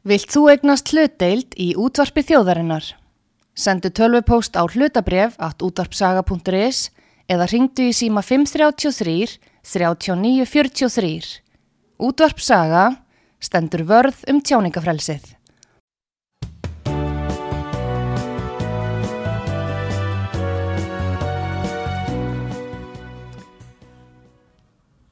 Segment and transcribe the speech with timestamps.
[0.00, 2.86] Vilt þú egnast hlutdeild í útvarpi þjóðarinnar?
[3.52, 6.88] Sendu tölvupóst á hlutabref at útvarpsaga.is
[7.28, 11.44] eða ringdu í síma 533 3943.
[12.00, 12.86] Útvarpsaga
[13.44, 15.36] stendur vörð um tjáningafrelsið.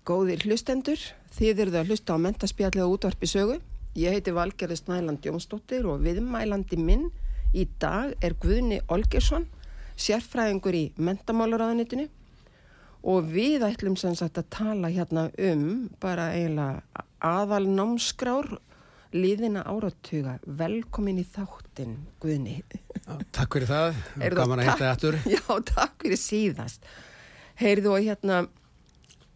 [0.08, 0.96] Góðir hlustendur,
[1.36, 3.60] þið eruð að hlusta á mentaspjallega útvarpi sögu.
[3.98, 7.08] Ég heiti Valgerður Snæland Jónsdóttir og viðmælandi minn
[7.50, 9.48] í dag er Guðni Olgersson,
[9.98, 12.04] sérfræðingur í mentamálaráðanitinu
[13.10, 18.52] og við ætlum sem sagt að tala hérna um bara eiginlega aðal námskrár
[19.16, 20.36] liðina áratuga.
[20.46, 22.60] Velkomin í þáttin, Guðni.
[23.02, 24.02] Já, takk fyrir það,
[24.36, 25.18] gaman að hitta aftur.
[25.34, 25.42] Já,
[25.72, 26.86] takk fyrir síðast.
[27.58, 28.44] Heyrðu og hérna,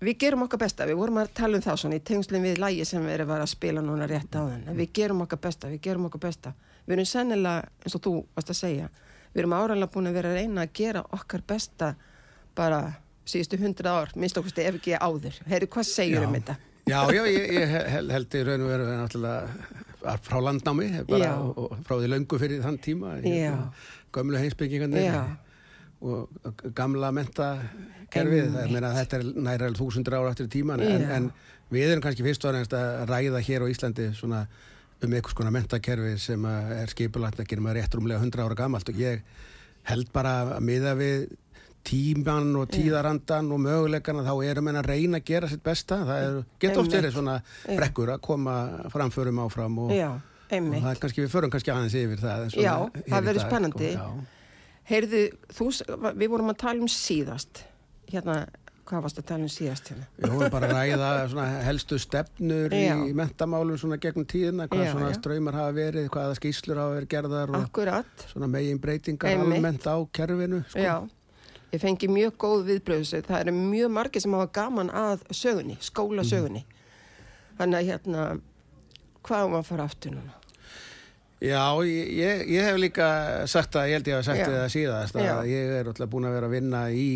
[0.02, 2.84] við gerum okkar besta, við vorum að tala um það svona í tengslum við lægi
[2.88, 4.64] sem við erum að spila núna rétt á þenn.
[4.80, 6.52] Við gerum okkar besta, við gerum okkar besta.
[6.86, 8.88] Við erum sennilega, eins og þú varst að segja,
[9.32, 11.92] við erum áralega búin að vera að reyna að gera okkar besta
[12.58, 12.80] bara
[13.24, 15.38] síðustu hundra ár, minnst okkur ef ekki áður.
[15.46, 16.56] Heyrðu, hvað segir um þetta?
[16.90, 21.58] Já, já, ég, ég hel- held í raun og veru náttúrulega frá landnámi, bara og,
[21.62, 23.68] og frá því löngu fyrir þann tíma, hérna,
[24.12, 25.20] gömlu heimsbyggingarnir
[26.02, 31.30] og gamla mentakerfið, er meina að þetta er næra þúsundur ára eftir tíman, en, en
[31.72, 34.42] við erum kannski fyrst og aðeins að ræða hér á Íslandi svona
[35.02, 38.58] um einhvers konar mentakerfi sem að er skipulagt ekki um að rétt rúmlega 100 ára
[38.58, 38.90] gamalt.
[38.92, 39.22] Og ég
[39.90, 41.24] held bara að miða við
[41.82, 45.98] tíman og tíðarandan og möguleikana þá erum en að reyna að gera sitt besta.
[46.06, 48.58] Það er, getur oft verið svona brekkur að koma
[48.92, 52.76] framförum áfram og, Já, og það er kannski, við förum kannski aðeins yfir það Já,
[53.08, 53.90] það verður spennandi.
[53.96, 54.38] sko, já.
[54.92, 55.68] Heyrðu, þú,
[56.18, 57.64] við vorum að tala um síðast.
[58.12, 58.34] Hérna,
[58.88, 60.06] hvað varst að tala um síðast hérna?
[60.18, 62.92] Við vorum bara að ræða svona helstu stefnur Já.
[63.08, 65.16] í mentamálum svona gegnum tíðina, hvað Já, svona já.
[65.20, 68.26] ströymar hafa verið, hvaða skýslur hafa verið gerðar og Akkurat.
[68.32, 69.56] svona megin breytingar Einmitt.
[69.56, 70.60] almennt á kerfinu.
[70.68, 70.78] Sko.
[70.84, 71.08] Já,
[71.72, 73.24] ég fengi mjög góð viðbröðsug.
[73.30, 76.64] Það eru mjög margir sem hafa gaman að sögunni, skólasögunni.
[77.58, 78.28] Þannig að hérna,
[79.24, 80.36] hvað um að fara aftur núna?
[81.42, 83.06] Já, ég, ég, hef líka
[83.50, 85.32] sagt það, ég held ég að sagt það síðast að Já.
[85.50, 87.06] ég er alltaf búin að vera að vinna í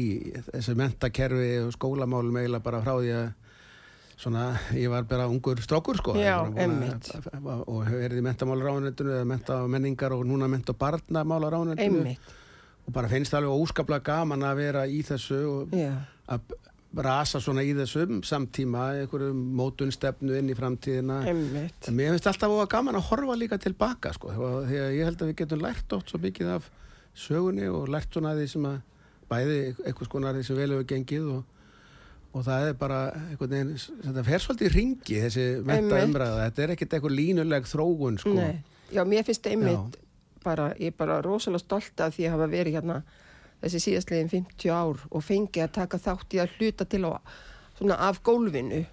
[0.49, 3.29] þessu mentakerfi og skólamálum eiginlega bara frá því að
[4.17, 6.17] svona, ég var bara ungur strókur sko.
[6.19, 7.13] Já, einmitt.
[7.45, 12.35] og verið í mentamálaráðunetinu eða menta og menningar og núna menta og barnamálaráðunetinu Einmitt,
[12.87, 15.93] og bara finnst það alveg óskaplega gaman að vera í þessu og já,
[16.33, 16.57] að
[17.05, 21.21] rasa svona í þessum samtíma, einhverju mótunstefnu inn í framtíðina.
[21.29, 21.89] Einmitt.
[21.89, 25.33] En mér finnst alltaf óa gaman að horfa líka tilbaka sko, að ég held að
[25.33, 26.71] við getum lært oft svo mikið af
[27.17, 28.81] sögunni og lært svona því sem að
[29.31, 31.45] bæði eitthvað skonar því sem vel hefur gengið og,
[32.33, 36.65] og það er bara einhvern veginn, þetta fer svolítið í ringi þessi menta umræða, þetta
[36.65, 38.35] er ekkert eitthvað línuleg þróun sko.
[38.39, 40.01] Nei, já, mér finnst einmitt
[40.47, 43.01] bara, ég er bara rosalega stolt af því að hafa verið hérna
[43.63, 47.13] þessi síðastlegin 50 ár og fengi að taka þátt í að hluta til á
[47.79, 48.85] svona af gólfinu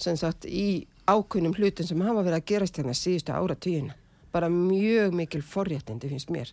[0.00, 3.96] sem sagt í ákunnum hlutum sem hafa verið að gerast hérna síðustu áratugina.
[4.32, 6.52] Bara mjög mikil forréttindi finnst mér.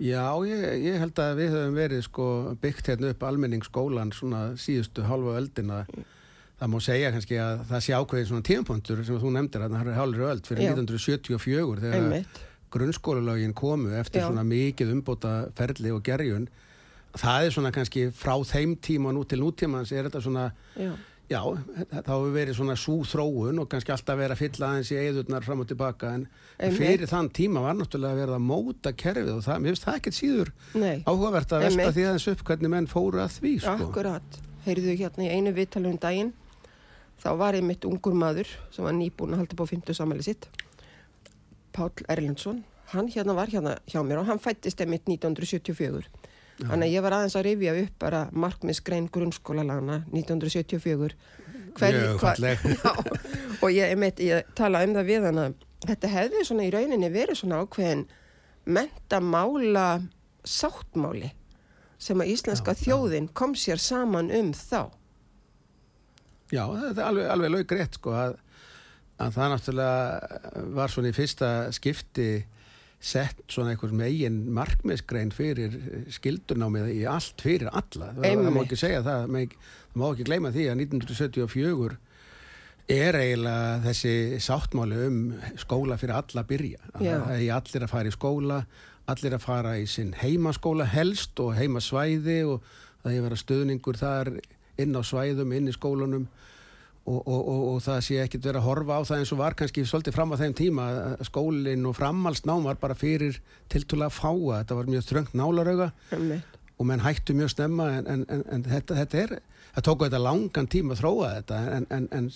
[0.00, 2.26] Já, ég, ég held að við höfum verið sko
[2.62, 5.82] byggt hérna upp almenningsskólan svona síðustu halva öldina
[6.62, 9.90] það má segja kannski að það sé ákveðin svona tímapunktur sem þú nefndir að það
[9.90, 10.72] er hálfur öld fyrir Já.
[10.72, 12.40] 1974 þegar Einmitt.
[12.72, 14.28] grunnskólalögin komu eftir Já.
[14.30, 16.48] svona mikið umbóta ferli og gerjun
[17.18, 20.44] það er svona kannski frá þeim tíma nú til nútímans er þetta svona
[20.76, 20.92] Já,
[21.28, 21.40] já,
[21.92, 25.46] þá hefur verið svona sú þróun og kannski alltaf verið að fylla aðeins í eðurnar
[25.46, 26.26] fram og tilbaka en
[26.58, 26.78] Einmitt.
[26.78, 30.18] fyrir þann tíma var náttúrulega verið að móta kerfið og það, mér finnst það ekkert
[30.18, 33.76] síður nei, áhugavert að velta því aðeins upp hvernig menn fóru að því sko.
[33.86, 34.40] akkurat.
[34.66, 36.34] Heyrðu hérna í einu viðtalum daginn,
[37.22, 40.46] þá var einmitt ungur maður sem var nýbúin að halda upp á 50 samæli sitt.
[41.72, 42.60] Páll Erlendsson,
[42.92, 46.06] hann hérna var hérna hjá mér og hann fættist einmitt 1974.
[46.60, 51.16] Þannig að ég var aðeins að rifja upp bara markmiðsgrein grunnskólalagana 1974.
[51.72, 52.64] Mjög hva- falleg.
[52.84, 52.92] Já,
[53.62, 55.54] og ég, einmitt, ég tala um það við hann að
[55.88, 58.04] þetta hefði svona í rauninni verið svona ákveðin
[58.76, 59.86] mentamála
[60.46, 61.32] sáttmáli
[62.02, 64.90] sem að íslenska þjóðin kom sér saman um þá.
[66.52, 68.34] Já, þetta er alveg, alveg laug rétt sko að,
[69.22, 72.26] að það náttúrulega var svona í fyrsta skipti
[73.02, 75.74] sett svona einhvers megin markmiðsgrein fyrir
[76.14, 78.12] skildunámið í allt fyrir alla.
[78.14, 79.56] Það, það má ekki segja það, það
[79.98, 81.98] má ekki gleyma því að 1974
[82.92, 85.18] er eiginlega þessi sáttmáli um
[85.60, 86.80] skóla fyrir alla að byrja.
[86.92, 87.04] Að.
[87.10, 88.60] Það er allir að fara í skóla,
[89.12, 92.72] allir að fara í sinn heimaskóla helst og heimasvæði og
[93.02, 94.32] það er vera stöðningur þar
[94.82, 96.28] inn á svæðum, inn í skólunum
[97.02, 99.56] og, og, og, og það sé ekkit verið að horfa á það eins og var
[99.58, 103.40] kannski svolítið fram á þeim tíma að skólinn og framhalsnám var bara fyrir
[103.72, 108.46] tiltúlega fáa, þetta var mjög þröngt nálarauga og menn hættu mjög snemma en, en, en,
[108.54, 109.36] en þetta, þetta er
[109.74, 112.32] það tóku þetta langan tíma að þróa þetta en, en, en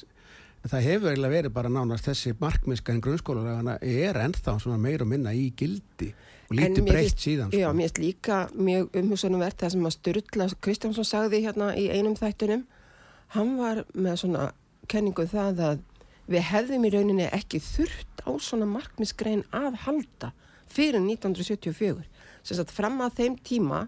[0.67, 5.35] það hefur eiginlega verið bara nánast þessi markmiska en grunnskólaragana er ennþá meir og minna
[5.35, 6.11] í gildi
[6.47, 7.77] og lítið breytt síðan Já, sko.
[7.77, 12.67] mér finnst líka mjög umhugsunumvert það sem að Sturla Kristjánsson sagði hérna í einum þættunum.
[13.35, 14.51] Hann var með svona
[14.91, 15.85] kenningu um það að
[16.31, 20.33] við hefðum í rauninni ekki þurft á svona markmisgrein að halda
[20.71, 22.07] fyrir 1974.
[22.47, 23.87] Sem sagt fram að þeim tíma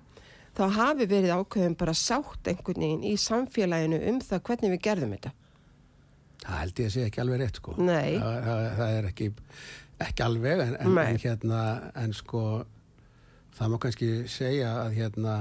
[0.58, 5.12] þá hafi verið ákveðum bara sátt einhvern veginn í samfélaginu um það hvernig við gerðum
[5.14, 5.34] þetta.
[6.42, 8.18] það held ég að sé ekki alveg rétt sko Nei.
[8.18, 9.28] það, það, það er ekki,
[10.06, 11.62] ekki alveg en, en, en hérna
[11.98, 12.42] en sko
[13.58, 15.34] það má kannski segja að hérna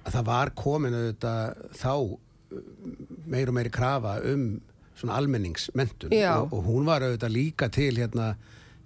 [0.00, 1.92] að það var komin auðvitað þá
[3.30, 4.60] meir og meiri krafa um
[5.00, 6.12] svona almenningsmentun
[6.42, 8.34] og, og hún var auðvitað líka til hérna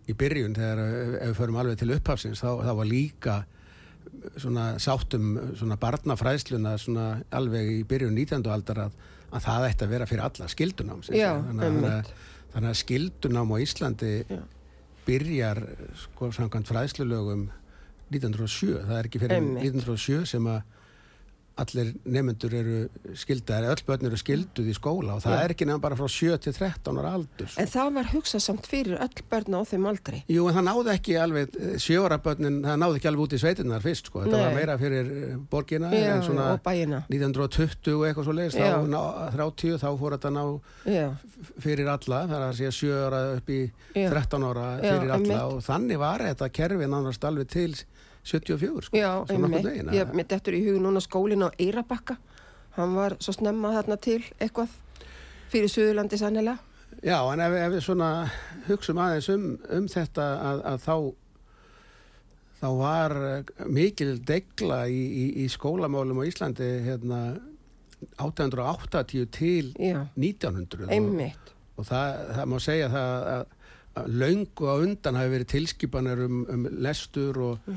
[0.08, 3.37] í byrjun þegar uh, ef við förum alveg til upphafsins þá, þá var líka
[4.37, 8.44] svona sáttum svona barnafræðsluna svona alveg í byrjun 19.
[8.52, 8.94] aldar að,
[9.34, 12.12] að það ætti að vera fyrir alla skildunám Já, þannig, að-
[12.55, 14.40] þannig, að, skildunám á Íslandi Já.
[15.08, 15.62] byrjar
[16.05, 17.49] sko samkvæmt fræðslulögum
[18.14, 19.64] 1907, það er ekki fyrir Einmitt.
[19.75, 20.61] 1907 sem að
[21.61, 22.79] allir nefnendur eru
[23.15, 25.43] skildaðir, öll börn eru skilduð í skóla og það Já.
[25.45, 27.53] er ekki nefn bara frá 7 til 13 ára aldur.
[27.62, 30.19] En það var hugsað samt fyrir öll börn á þeim aldrei.
[30.27, 33.85] Jú, en það náði ekki alveg, sjóra börnin, það náði ekki alveg út í sveitinnar
[33.85, 34.25] fyrst, sko.
[34.25, 34.45] Þetta Nei.
[34.49, 37.05] var meira fyrir eh, borgina, Já, en svona og bæina.
[37.12, 39.00] 1920 og eitthvað svo leiðist, þá ná,
[39.37, 40.43] 30, þá fór þetta ná
[40.91, 41.07] Já,
[41.62, 43.61] fyrir alla, það er að segja 7 ára upp í
[43.95, 44.09] Já.
[44.11, 47.71] 13 ára fyrir alla og þannig var þetta kerfi nánast alveg til
[48.25, 48.97] 74, sko.
[48.97, 49.67] Já, einmitt.
[49.93, 52.17] Ég að- mitt eftir í hug núna skólinn á Eirabakka.
[52.76, 54.69] Hann var svo snemma þarna til eitthvað
[55.53, 56.59] fyrir Suðurlandi sannilega.
[57.05, 58.09] Já, en ef, ef við svona
[58.69, 60.97] hugsum aðeins um, um þetta að, að þá
[62.65, 67.21] þá var eh, mikil degla í, í, í skólamálum á Íslandi hérna
[68.21, 71.21] 880 til Já, 1900 og,
[71.81, 73.44] og það, það má segja það að,
[74.00, 77.71] að löngu á undan hafi verið tilskipanir um, um lestur og,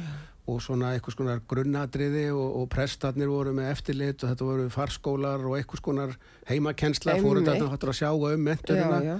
[0.48, 5.48] og svona eitthvað skonar grunnadriði og, og prestarnir voru með eftirlit og þetta voru farskólar
[5.48, 6.14] og eitthvað skonar
[6.48, 9.18] heimakensla fóru þetta hættur að sjá um menturina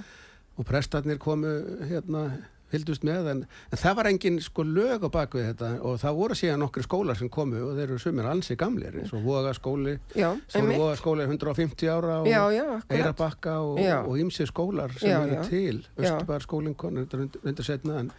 [0.58, 1.52] og prestarnir komu
[1.90, 2.30] hérna
[2.68, 3.42] fylgdust með en,
[3.72, 7.18] en það var engin sko lög á bakvið þetta og það voru síðan nokkri skólar
[7.18, 10.80] sem komu og þeir eru sumir ansi gamlir eins og Voga skóli Já, Stóru einmitt.
[10.82, 12.66] Voga skóli er 150 ára og Já, já.
[12.92, 13.80] Eirabakka og,
[14.20, 15.80] ýmsi skólar sem Já, eru til.
[15.96, 18.12] Östubar skólinn reyndur setna en,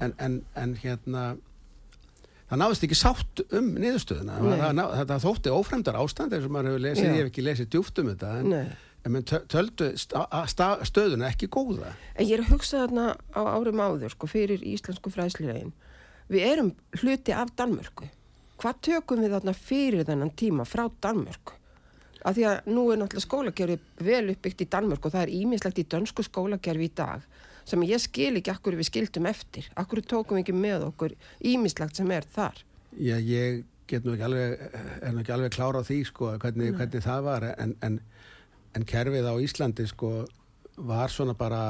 [0.00, 1.26] en, en, en hérna
[2.50, 4.36] það náðist ekki sátt um niðurstöðuna.
[4.96, 8.10] Það þótti ófremdar ástand eins og maður hefur lesið, ég hef ekki lesið djúft um
[8.12, 8.54] þetta en,
[9.06, 9.18] en
[9.52, 11.94] töldu stöðuna ekki góða.
[12.14, 15.74] En ég er að hugsa þarna á árum áður, sko, fyrir íslensku fræðsliðin.
[16.30, 18.08] Við erum hluti af Danmörku.
[18.56, 21.54] Hvað tökum við þarna fyrir þennan tíma frá Danmörku?
[22.26, 25.78] Af því að nú er náttúrulega skólakerfi vel uppbyggt í Danmörku og það er ímislegt
[25.78, 27.26] í dönsku skólakerfi í dag
[27.66, 29.68] sem ég skil ekki akkur við skildum eftir.
[29.78, 32.62] Akkur tókum ekki með okkur ímislegt sem er þar.
[32.96, 34.64] Já, ég get nú ekki alveg,
[35.02, 38.00] er nú ekki alveg klára á því sko, hvernig, hvernig það var en, en,
[38.74, 40.12] en kerfið á Íslandi sko,
[40.76, 41.62] var svona bara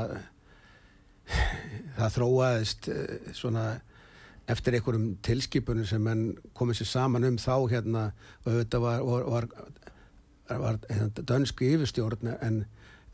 [1.96, 3.66] það þróaðist eh, svona
[4.50, 6.06] eftir einhverjum tilskipunum sem
[6.54, 8.02] komið sér saman um þá hérna
[8.44, 9.48] og þetta var, var, var,
[10.62, 12.60] var hérna, dönsku yfirstjórn en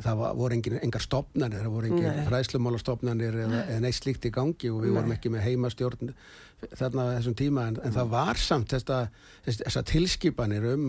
[0.05, 2.25] það var, voru engin, engar stopnarnir, það voru engin Nei.
[2.29, 4.97] fræðslumálastofnarnir eða, eða neitt slíkt í gangi og við Nei.
[4.99, 6.15] vorum ekki með heimastjórn
[6.79, 9.01] þarna þessum tíma en, en það var samt þessa,
[9.49, 10.87] þessa tilskipanir um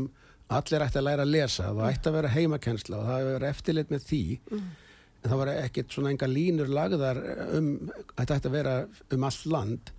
[0.53, 3.51] allir ætti að læra að lesa það ætti að vera heimakensla og það að vera
[3.53, 7.21] eftirlit með því en það var ekkert svona enga línur lagðar
[7.57, 7.69] um,
[8.17, 8.75] þetta ætti að vera
[9.15, 9.93] um allt land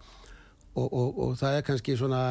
[0.75, 2.23] og, og, og það er kannski svona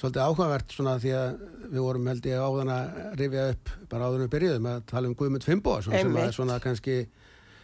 [0.00, 4.24] svolítið áhugavert svona því að við vorum held ég áðan að rifja upp bara áður
[4.24, 6.96] við byrjuðum að tala um Guðmund Fimboðsson sem er svona kannski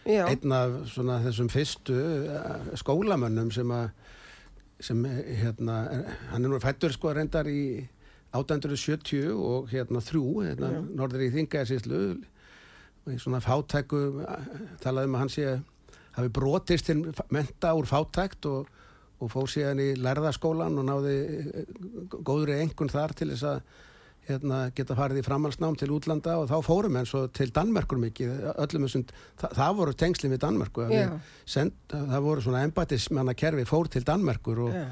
[0.07, 1.97] Já, einn af svona þessum fyrstu
[2.31, 3.89] eh, skólamönnum sem að
[4.79, 5.79] sem eh, hérna
[6.31, 7.83] hann er nú fættur sko reyndar í
[8.37, 14.49] 870 og hérna þrjú hérna norður í Þingæðsíslu og í svona fátæku eh,
[14.83, 15.57] talaði um að hann sé
[16.15, 17.01] hafi brotist til
[17.33, 18.69] menta úr fátækt og,
[19.19, 21.77] og fór síðan í lærðaskólan og náði eh,
[22.25, 23.61] góðri engun þar til þess að
[24.29, 28.49] hérna, geta farið í framhalsnám til útlanda og þá fórum eins og til Danmerkur mikið
[28.55, 29.05] öllum þessum,
[29.41, 30.43] það, það voru tengsli við
[30.91, 31.13] við
[31.49, 34.89] send, það voru svona embatismanna kerfi fór til Danmerkur og já,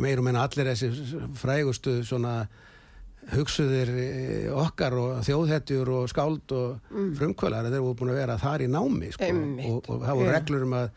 [0.00, 0.90] meirum en allir þessi
[1.36, 2.44] frægustu svona
[3.32, 7.10] hugsuðir eh, okkar og þjóðhetjur og skáld og mm.
[7.18, 9.30] frumkvölar þeir voru búin að vera þar í námi sko,
[9.70, 10.34] og, og það voru Já.
[10.36, 10.88] reglur um að,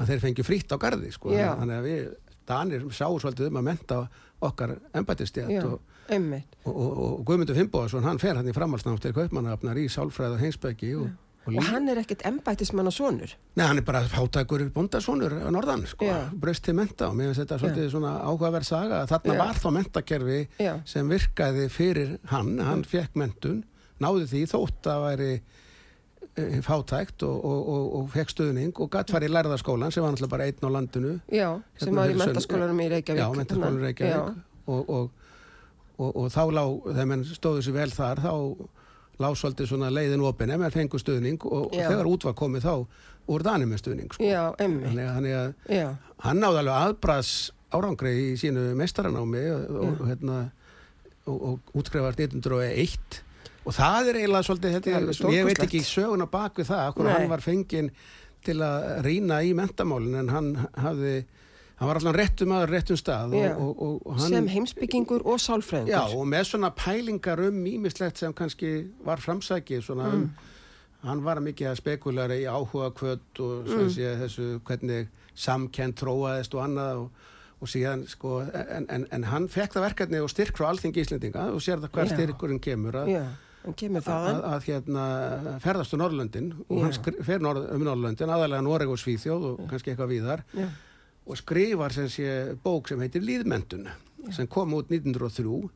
[0.00, 1.52] að þeir fengi frítt á gardi sko, Já.
[1.60, 2.10] þannig að við
[2.50, 4.02] Danir sáu svolítið um að menta
[4.42, 5.80] okkar Já, embættistjætt og,
[6.10, 10.42] og, og, og Guðmundur Fimboðarsson hann fer hann í framhalsnátt til Kaupmannahafnar í Sálfræð og
[10.42, 11.10] Heinsbæki og,
[11.44, 13.36] og, hann er ekkert embættismann og sonur.
[13.58, 16.32] Nei, hann er bara fátækur bóndasónur á norðan, sko, Já.
[16.32, 19.40] braust til menta og mér finnst þetta svolítið svona áhugaverð saga að þarna Já.
[19.44, 20.74] var þá mentakerfi Já.
[20.88, 23.62] sem virkaði fyrir hann, hann fekk mentun,
[24.00, 25.32] náði því þótt að væri
[26.66, 30.34] fátækt og, og, og, og fekk stuðning og gatt farið í lærðaskólan sem var náttúrulega
[30.34, 31.12] bara einn á landinu.
[31.32, 33.22] Já, sem Hérna var í mentaskólanum í Reykjavík.
[33.22, 34.42] Já, mentaskólanum í Reykjavík.
[34.70, 35.10] Og, og,
[36.00, 38.34] og, og þá lá, þegar menn stóðu sér vel þar, þá
[39.20, 42.74] lá svolítið svona leiðin opin ef menn fengu stuðning og, þegar út var komið þá
[43.30, 44.24] úr danið með stuðning sko.
[44.24, 44.94] Já, einmitt.
[44.96, 47.32] þannig, að- að hann náði alveg aðbras
[47.70, 49.42] árangri í sínu mestaranámi
[49.76, 50.38] og, hérna,
[51.28, 53.20] og, og útskrifast 1901
[53.70, 57.28] og það er eiginlega svolítið þetta, ég veit ekki söguna bak við það, okkur hann
[57.30, 57.92] var fenginn
[58.44, 60.50] til að rýna í mentamálin en hann
[60.80, 61.14] hafði
[61.78, 63.50] hann var allan réttum aður réttum stað Já.
[63.54, 65.94] og, og, og hann, sem heimsbyggingur og sálfræðingur.
[65.94, 68.72] já, og með svona pælingar um ímislegt sem kannski
[69.06, 70.30] var framsækið svona um
[71.06, 73.92] hann var mikið að spekulara í áhuga kvöld og mm.
[73.94, 75.08] sé, þessu hvernig
[75.38, 77.28] samkend tróaðist og annað og,
[77.60, 81.46] og síðan sko en, en, en hann fekk það verkefni og styrk frá alþingi Íslendinga
[81.54, 85.06] og sér það hver styrkurinn kemur að, kemur að, að hérna
[85.60, 89.92] ferðast á Norrlöndin og hann fer norð, um Norrlöndin aðalega Noreg og Svíþjóð og kannski
[89.92, 90.44] eitthvað víðar.
[90.56, 90.68] Já,
[91.30, 92.30] og skrifar sem sé
[92.64, 93.86] bók sem heitir Líðmentun
[94.34, 95.68] sem kom út 1903 og,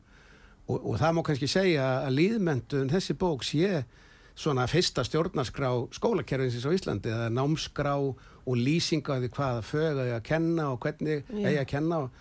[0.75, 3.83] og það má kannski segja að Líðmentun, þessi bók sé
[4.35, 10.25] svona fyrsta stjórnarskrá skólakerfinsins á Íslandi eða námskrá og lýsinga því hvaða fög að að
[10.27, 12.19] kenna og hvernig eigi að kenna og,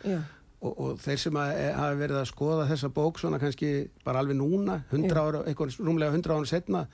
[0.64, 3.73] og, og þeir sem að, e, hafa verið að skoða þessa bók svona kannski
[4.06, 6.87] bara alveg núna 100 ára, eitthvað rúmlega 100 ára setna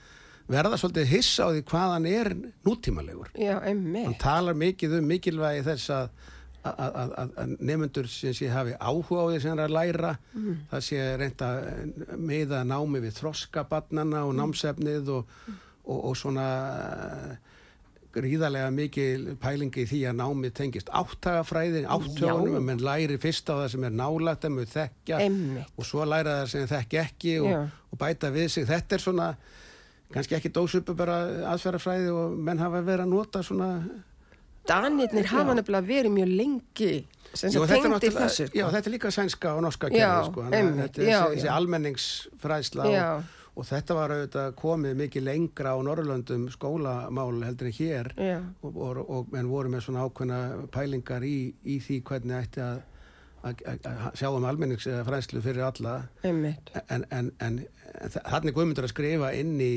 [0.51, 2.33] verða svolítið hissa á því hvað hann er
[2.67, 3.31] nútímalegur.
[3.39, 6.13] Já, hann talar mikið um mikilvægi þess að
[6.61, 9.77] að, að, að, að nefnendur sem sé hafi áhuga á því sem hann er að
[9.77, 10.11] læra
[10.71, 11.49] það sé reynda
[12.21, 15.39] miða námi við þroskabarnana og námsefnið og,
[15.87, 17.50] og, og svona eh,
[18.15, 23.69] gríðarlega mikil pælingi í því að námið tengist áttagafræði, áttögunum, menn læri fyrst á það
[23.75, 25.73] sem er nálægt að mjög þekkja Einmitt.
[25.77, 28.69] og svo læra það sem þekki ekki og, og bæta við sig.
[28.71, 29.31] Þetta er svona
[30.11, 31.21] kannski ekki dósupu bara
[31.53, 33.73] aðferðafræði og menn hafa verið að nota svona
[34.69, 36.93] Danirnir hafa nefnilega verið mjög lengi
[37.33, 38.47] sem sem tengdi þessu.
[38.51, 38.59] sko.
[38.59, 43.67] Já, þetta er líka sænska og norska kerfi sko, þetta er þessi, almenningsfræðsla og, og
[43.69, 48.39] þetta var auðvitað komið mikið lengra á Norrlöndum skólamál heldur en hér Já.
[48.65, 50.39] og, og, og menn voru með svona ákveðna
[50.73, 52.81] pælingar í, í því hvernig ætti að
[53.41, 56.73] að- sjá um almenningsfræðslu fyrir alla Einmitt.
[56.93, 57.61] en, en, en
[58.27, 59.73] þannig Guðmundur að skrifa inn í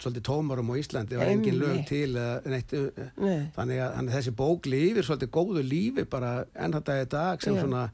[0.00, 2.14] svolítið tómarum á Íslandi var engin lög til
[2.46, 3.50] neitt, uh, Nei.
[3.56, 7.62] þannig að þessi bók lifir svolítið góðu lífi bara enn þetta dag sem Já.
[7.64, 7.84] svona,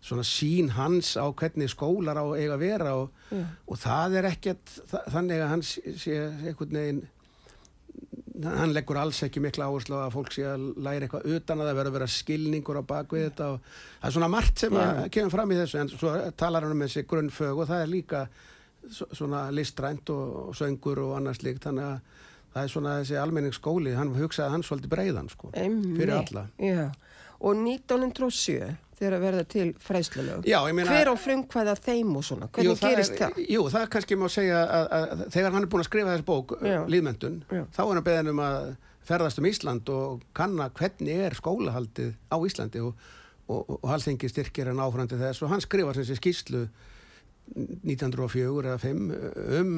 [0.00, 3.42] svona sín hans á hvernig skólar á eiga að vera og, Já.
[3.68, 6.14] og það er ekkert þa- þannig að hans sé
[6.48, 7.02] einhvern veginn
[8.40, 11.76] hann leggur alls ekki mikla áherslu að fólk sé að læra eitthvað utan að það
[11.80, 13.58] verður að vera skilningur á bakvið þetta og
[14.00, 15.10] það er svona margt sem að Já.
[15.16, 18.22] kemur fram í þessu en svo talar hann um þessi grunnfög og það er líka
[19.12, 22.16] svona listrænt og, og söngur og annars líkt þannig að
[22.54, 26.86] það er svona þessi almenningsskóli hann hugsaði hann svolítið breiðan sko fyrir alla Já.
[27.40, 30.44] Og 1907 þegar að verða til fræðslulög.
[30.48, 32.48] Já, ég meina- Hver á frumkvæða þeim og svona?
[32.52, 33.40] Hvernig það gerist er, það?
[33.54, 36.54] Jú, það kannski má segja að, að þegar hann er búin að skrifa þessi bók,
[36.60, 36.78] Já.
[36.92, 38.68] Líðmyndun, þá er hann beðin um að
[39.10, 42.94] ferðast um Ísland og kanna hvernig er skólahaldið á Íslandi og,
[43.48, 46.66] og, og halþingi styrkir hann áfrandi þess og hann skrifar sem sé skýslu
[47.56, 49.00] 1904 eða 5
[49.60, 49.72] um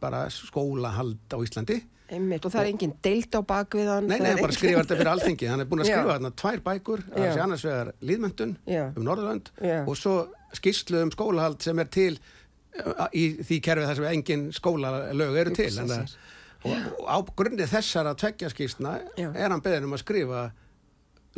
[0.00, 2.44] bara skólahald á Íslandi Einmitt.
[2.46, 4.08] Og það er engin deilt á bakviðan.
[4.08, 6.62] Nei, nei, hann bara skrifar þetta fyrir alþingi hann er búin að skrifa þarna tvær
[6.64, 8.54] bækur það annars vegar Líðmyndun
[8.88, 9.78] um Norðurlönd Já.
[9.84, 10.14] og svo
[10.56, 15.54] skýrslu um skólahald sem er til uh, í því kerfið þar sem engin skólalög eru
[15.58, 16.14] til að,
[16.64, 19.28] og, og á grunni þessara tveggja skýrsna Já.
[19.34, 20.48] er hann beðin um að skrifa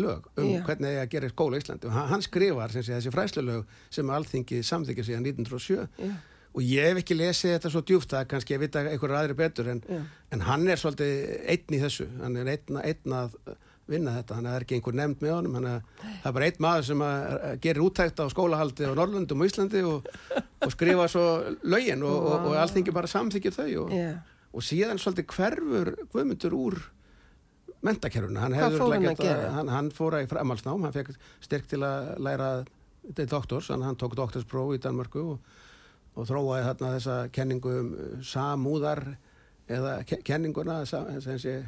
[0.00, 0.62] lög um Já.
[0.68, 3.78] hvernig eigi að gera skóla í Íslandi og hann, hann skrifar sem sé, þessi fræslulög
[3.92, 6.14] sem alþingi samþykja síðan 1907 Já.
[6.50, 9.68] Og ég hef ekki lesið þetta svo djúft það kannski að vita einhverju aðri betur
[9.70, 9.82] en,
[10.34, 12.06] en hann er svolítið einn í þessu.
[12.22, 13.36] Hann er einn, einn að
[13.90, 14.38] vinna þetta.
[14.38, 15.58] Hann er ekki einhver nefnd með honum.
[15.60, 19.44] Er, það er bara einn maður sem að, að gerir úttækt á skólahaldi á Norrlundum
[19.44, 20.10] og Íslandi og,
[20.66, 21.26] og skrifa svo
[21.70, 24.10] lögin og, og, og alþingi bara samþykir þau og, Já.
[24.50, 26.80] og síðan svolítið hverfur Guðmundur úr
[27.86, 32.10] mentakerfuna hann, hann að hann, hann fór að í framhalsnám hann fekk styrk til að
[32.20, 32.50] læra
[33.16, 35.59] til doktors, hann tók doktorspróf í Danmarku og
[36.16, 37.90] og þróaði þarna þessa kenningu um
[38.26, 39.04] samúðar
[39.70, 41.58] eða ke- kenninguna sem sé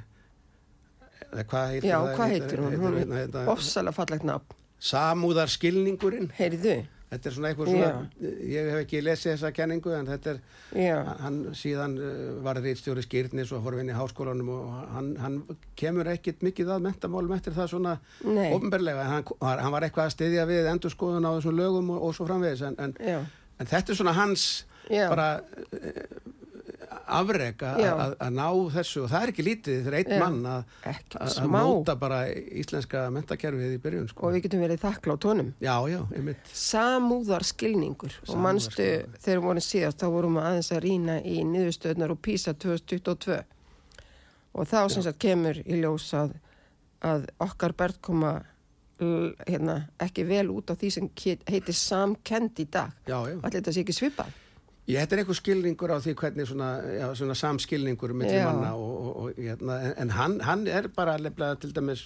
[1.33, 2.17] eða hvað heitir Já, það?
[2.17, 2.99] hvað heitir hún?
[3.15, 4.59] Hérna, ofsalega fallegt nafn.
[4.83, 6.33] Samúðarskilningurinn.
[6.39, 6.83] Heyrðu,
[7.13, 7.89] Þetta er svona eitthvað svona,
[8.49, 10.39] ég hef ekki lesið þessa kenningu en þetta er,
[10.81, 12.13] já, hann síðan uh,
[12.47, 15.37] var reitstjóri skýrnis og vinna í háskólanum og hann, hann
[15.77, 17.93] kemur ekkit mikið að mentamálum eftir það svona
[18.25, 22.31] ofnberlega, hann hann var eitthvað að styðja við endurskoðun á þessum lögum og, og svo
[22.31, 23.21] framvegis en, en, já,
[23.63, 24.47] en þetta er svona hans
[24.91, 25.07] Já.
[25.13, 26.21] bara uh,
[27.13, 32.21] afreg að- ná þessu og það er ekki lítið fyrir einn mann að móta bara
[32.33, 34.27] íslenska mentakerfið í byrjun sko.
[34.29, 35.51] og við getum verið þakkla á tónum.
[35.61, 39.19] Já, já, einmitt Samúðarskilningur og manstu Samúðarskilningur.
[39.25, 43.43] þegar við vorum síðast þá vorum við aðeins að rýna í niðurstöðnar og PISA 2022
[44.53, 46.35] og þá sem sagt kemur í ljós að,
[47.03, 48.47] að okkar börn koma l-
[49.47, 51.11] hérna, ekki vel út á því sem
[51.49, 52.95] heitir samkend í dag.
[53.07, 53.37] Já, já.
[53.41, 54.39] Allir þetta sé ekki svipað?
[54.91, 58.49] Ég, er einhver skilningur á því hvernig svona, já, svona samskilningur millir Já.
[58.51, 62.03] manna og, og, og, hérna, en, hann, hann er bara alveg til dæmis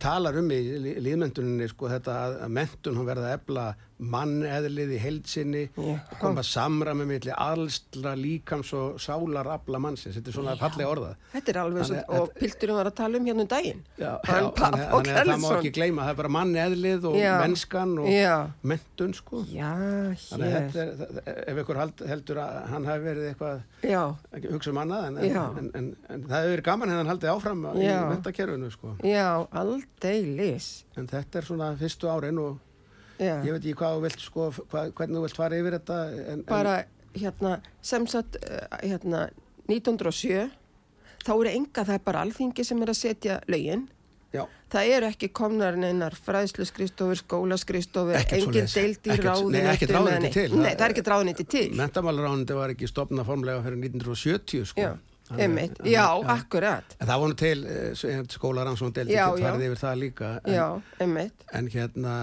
[0.00, 0.60] talar um í
[1.04, 3.66] líðmentuninni sko þetta að, að mentun hún verða að ebla
[4.00, 5.98] manneðlið í heilsinni Já.
[6.20, 11.16] koma samræmi milli allstra líkams og sálar abla mannsins, þetta er svona fallega orðað.
[11.34, 13.82] Þetta er alveg svo, að- og pilturinn var að tala um hérna um daginn.
[13.98, 17.32] Já, Hann þannig, að það má ekki gleyma það er bara manneðlið og Já.
[17.44, 19.44] mennskan og Já, mentun sko.
[19.50, 19.72] Já,
[20.32, 24.02] að hér er, ef ykkur heldur að hann hafi verið eitthvað Já,
[24.32, 27.64] ekki hugsa um annað en, en, en, en, það hefur verið gaman hefðan haldið áfram
[27.74, 28.96] í mentakerfinu sko.
[29.04, 30.84] já, aldeilis.
[30.96, 32.58] En þetta er svona fyrstu árin og
[33.20, 36.00] Já, ég veit ekki hvað þú vilt sko, hvað, hvernig þú vilt fara yfir þetta
[36.32, 36.74] en, bara
[37.14, 39.26] hérna sem sagt eh, hérna
[39.68, 40.50] 1907
[41.26, 43.82] þá eru enga, það er bara alþingi sem er að setja lögin.
[44.30, 50.30] Já, það eru ekki komnar neinar fræðsluskristofur, skólaskristofur engin deild í Ekkert- nei, ráðuneyti ráðuneyti
[50.36, 50.50] til.
[50.54, 51.68] nei, Það- er ekki ráðuneyti til.
[51.80, 54.80] Mentamálaráðandi var ekki stopnað formlega fyrir 1970 sko.
[54.80, 54.92] já,
[55.36, 56.96] einmitt, þannig- já, akkurat.
[57.00, 59.50] En það nú til eh, skólarannsóðan deldi Já, ekki já.
[59.50, 62.14] farið yfir það líka en, já, en hérna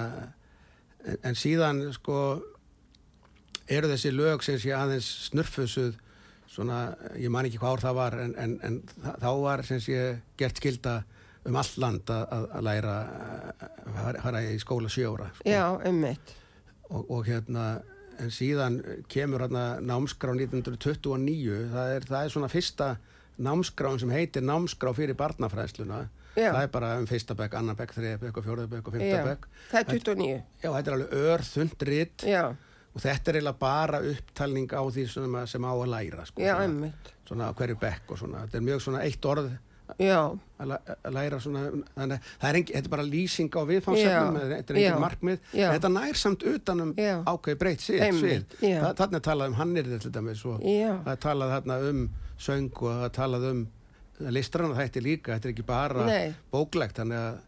[1.07, 2.19] en, en síðan sko
[3.67, 5.95] eru þessi lög sem sé aðeins snurfusuð
[6.51, 6.79] svona,
[7.19, 8.77] ég man ekki hvað ár það var en, en, en
[9.21, 10.01] þá var sem sé
[10.39, 11.01] gert skilda
[11.47, 12.95] um allt land að, að, læra
[13.97, 15.47] að fara- í skóla sjóra sko.
[15.47, 16.33] já, einmitt
[16.89, 17.67] og, og hérna
[18.17, 18.79] en síðan
[19.11, 22.89] kemur hérna námskrá 1929 það er, það er svona fyrsta
[23.37, 26.07] námskráin sem heitir námskrá fyrir barnafræðsluna
[26.37, 26.51] Já.
[26.53, 29.21] það er bara um fyrsta bekk, annan bekk, þriða bekk og fjórða bekk og fymta
[29.25, 29.47] bekk.
[29.71, 30.31] Það er 29
[30.63, 32.23] Já, þetta er alveg örþund ritt
[32.97, 36.41] og þetta er eiginlega bara upptalning á því sem, að- sem á að læra sko,
[36.41, 36.91] já, svona,
[37.27, 39.51] svona hverju bekk og svona, þetta er mjög svona eitt orð
[40.59, 41.61] að, læ- að læra svona
[41.95, 45.01] þannig að það er engi, þetta er bara lýsing á viðfangsefnum, Já, þetta er engin
[45.05, 45.39] markmið.
[45.53, 47.13] Þetta nær samt utanum Já.
[47.23, 47.85] ákveði breytt.
[48.59, 49.53] Þa, þannig er talað um
[50.03, 50.91] til dæmis og Já.
[51.07, 51.53] það talað
[51.89, 52.01] um
[52.37, 53.67] söng og það talað um
[54.33, 56.31] listrana þætti líka, þetta er ekki bara Nei.
[56.53, 57.01] bóklegt,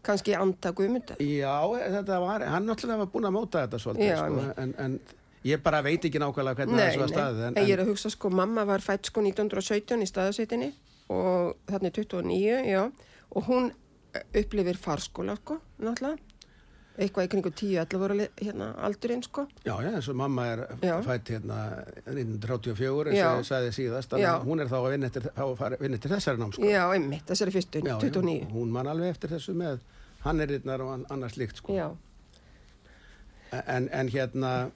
[0.06, 1.56] kannski anda guðmynda Já,
[1.96, 4.94] þetta var, hann náttúrulega var búin að móta þetta svolítið, Já, sko, en, en
[5.50, 7.44] ég bara veit ekki nákvæmlega hvernig þessu var nei, staðið.
[7.48, 10.70] en, ég er að hugsa sko, mamma var fætt sko 1917 í staðasettinni
[11.10, 12.82] og þannig 29, já,
[13.34, 13.70] og hún
[14.14, 16.29] eh, upplifir farskóla sko, náttúrulega,
[17.00, 20.96] eitthvað í kringu 10-11 voru hérna aldurinn sko, Já, já, og mamma er Já.
[21.06, 21.56] fætt hérna
[22.06, 24.12] 1934, eins og ég sagði síðast,
[24.44, 25.30] hún er þá að vinna eftir,
[25.98, 26.62] eftir þessari námsko.
[26.68, 29.80] já, einmitt, þessari fyrstu, Já, 29, Já, hún man alveg eftir þessu með
[30.24, 30.52] hann er
[30.84, 31.72] og an- annars líkt, sko.
[31.74, 31.90] já,
[33.66, 34.70] En, en hérna,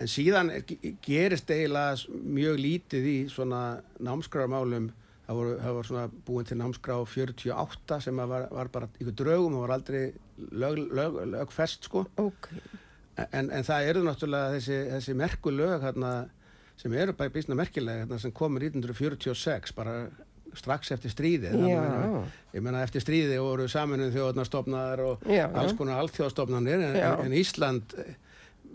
[0.00, 1.96] en síðan er- ge- gerist eiginlega
[2.36, 4.90] mjög lítið í svona námskrármálum
[5.26, 9.58] það voru, það voru svona búin til námskrá 48 sem var, var bara ykkur draugum
[9.58, 10.04] og var aldrei
[10.52, 12.04] lög, lög, lögfest sko.
[12.22, 12.50] Ok,
[13.30, 16.12] en, en það eru náttúrulega þessi, þessi merku lög hérna,
[16.76, 19.98] sem eru bara bísna merkilega hérna, sem komur 1946 bara
[20.56, 21.56] strax eftir stríðið
[22.54, 27.92] ég meina eftir stríðið voru saminuð þjóðarnarstofnaðar og Já, alls konar alþjóðastofnanir en, en Ísland
[28.00, 28.14] eh,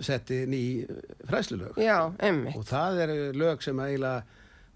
[0.02, 0.60] setti ný
[1.30, 1.80] fræslulög
[2.54, 4.22] og það eru lög sem eiginlega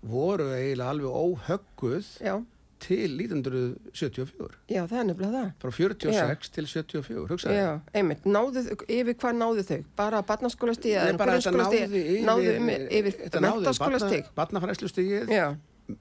[0.06, 2.36] voru eiginlega alveg óhögguð já,
[2.86, 5.52] til 1974 já, það er nefnilega það.
[5.64, 9.80] frá 46 til 74 hugsaði Já, einmitt, náðu, yfir hvað náðu þau?
[9.98, 11.56] Bara barnaskólastíð Nei, bara þetta?
[12.28, 14.30] Náðu yfir, yfir mentaskólastíð?
[14.38, 15.48] Barnafræslustígið Já,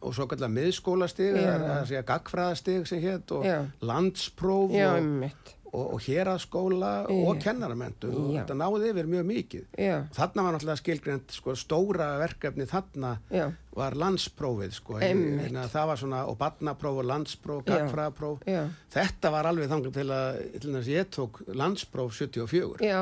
[0.01, 1.45] og svo kallar miðskólastíg, Já.
[1.45, 3.59] það er að segja gagfræðastíg sem hétt og Já.
[3.85, 7.43] landspróf já, og, og, og héraskóla og Já.
[7.49, 8.39] kennaramentu og Já.
[8.43, 9.65] þetta náði yfir mjög mikið.
[9.79, 16.01] já, Þarna var náttúrulega skilgrend sko, stóra verkefni þarna já, var landsprófið sko, það var
[16.01, 18.45] svona, og barnapróf og landspróf, gagfræðapróf
[18.95, 23.01] þetta var alveg þannig til að, til að ég tók landspróf 74 já,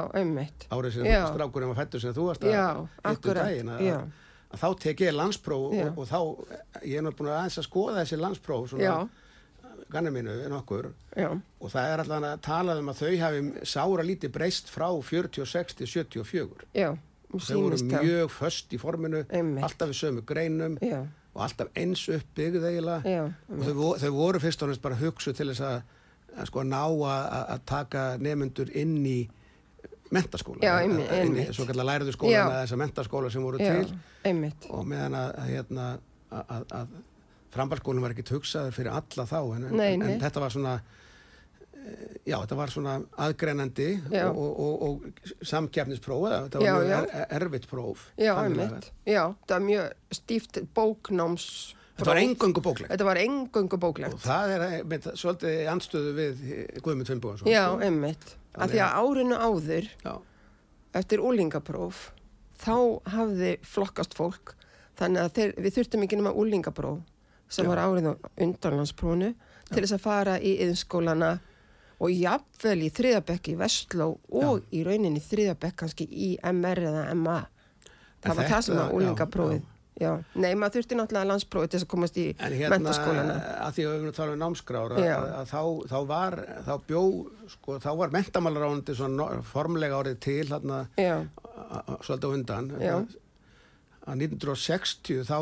[0.73, 1.27] árið sem Já.
[1.35, 3.91] strákurinn var fættur sem þú varst að akkurat, daginn að,
[4.53, 6.21] að þá tek ég landspróf og, og þá,
[6.89, 9.23] ég er nú búin að aðeins að skoða þessi landspróf svona, Já,
[9.93, 10.91] ganna mínu en okkur.
[11.17, 14.87] Já, og það er alltaf að tala um að þau hafi sára lítið breyst frá
[14.89, 16.89] 46 til 74 já,
[17.41, 19.65] þau voru mjög föst í forminu Einmitt.
[19.65, 21.01] alltaf við sömu greinum Já,
[21.35, 24.99] og alltaf eins uppbyggð eiginlega já, og þau, vo- þau voru fyrst og næst bara
[25.01, 25.83] hugsu til þess að,
[26.37, 29.19] að sko ná að, að taka nefnendur inn í
[30.13, 31.55] mentaskóla Já, einmitt, inn í einmitt.
[31.57, 32.43] svo kallar læriðu skóla Já.
[32.51, 33.95] með þessa mentaskóla sem voru já, til
[34.29, 34.67] einmitt.
[34.71, 35.87] og meðan að, að, hérna,
[36.33, 36.99] að, að, að
[37.53, 40.11] frambarskólinn var ekkit hugsaður fyrir alla þá en, en, Nei, nei.
[40.15, 40.75] en þetta var svona
[42.27, 43.89] já, þetta var svona aðgreinandi
[44.29, 48.91] og, og, og, og samkjafnispróf þetta var mjög er, erfitt próf Já, einmitt.
[49.07, 51.47] Það var mjög stíft bóknáms.
[51.99, 54.15] þetta var engöngu bóklegt Þetta var engöngu bóklegt.
[54.15, 56.43] og það er eh, með, svolítið anstöðu við
[56.81, 57.81] Guðmund Finnbúansson Já, sko.
[57.87, 58.35] einmitt.
[58.53, 60.15] Af því að árinu áður, já,
[61.01, 62.11] eftir úlingapróf,
[62.61, 62.75] þá
[63.15, 64.53] hafði flokkast fólk.
[65.01, 67.01] Þannig að þeir, við þurftum ekki nema úlingapróf
[67.53, 67.71] sem Já.
[67.73, 68.15] var árið á
[68.45, 69.33] undanlandsprónu
[69.73, 71.33] til þess að fara í yðinskólana
[72.03, 74.09] og jafnvel í þriðabekk í Vestló
[74.43, 77.37] og í rauninni þriðabekk kannski í MR eða MA.
[78.23, 79.69] Það En var það sem var úlingaprófið.
[80.01, 80.09] Já,
[80.41, 83.35] Nei, maður þurfti náttúrulega landsprófið til þess að komast í en hérna mentaskólana.
[83.67, 85.17] að því að við erum að tala um námskrár að, Já.
[85.21, 85.63] að, þá,
[85.93, 86.37] þá var
[86.67, 87.03] þá bjó,
[87.53, 91.13] sko, þá var mentamálarándi svona formlega árið til hérna Já,
[92.09, 92.95] svolítið undan Já.
[92.97, 93.13] að,
[94.09, 95.37] að 1960 þá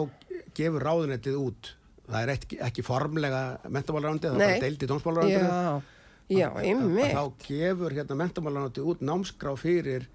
[0.58, 1.70] gefur ráðunettið út
[2.10, 5.80] það er ekki, ekki formlega mentamálarándi, það er bara deild í dómsmálarándinu já,
[6.30, 7.12] já, einmitt.
[7.14, 10.06] þá gefur hérna mentamálarándi út námskrá fyrir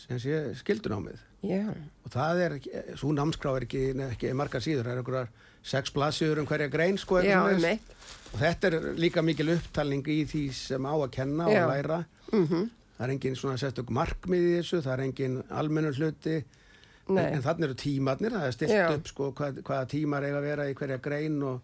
[0.00, 1.64] sem sé skildunámið Já,
[2.04, 2.54] og það er,
[3.00, 5.30] svo námskrá er ekki, ekki margar síður, það er einhverjar
[5.64, 7.94] sex blaðsíður um hverja grein sko já, einmitt.
[8.34, 11.64] og þetta er líka mikil upptalning í því sem á að kenna Já.
[11.64, 12.68] og læra Mm
[13.00, 17.30] það er engin svona sérstök markmið í þessu það er engin almennur hluti en, Nei.
[17.32, 18.82] en þannig eru tímarnir, það er stilt Já.
[18.92, 21.62] upp sko, hvað, hvaða tímar eiga að vera í hverja grein og,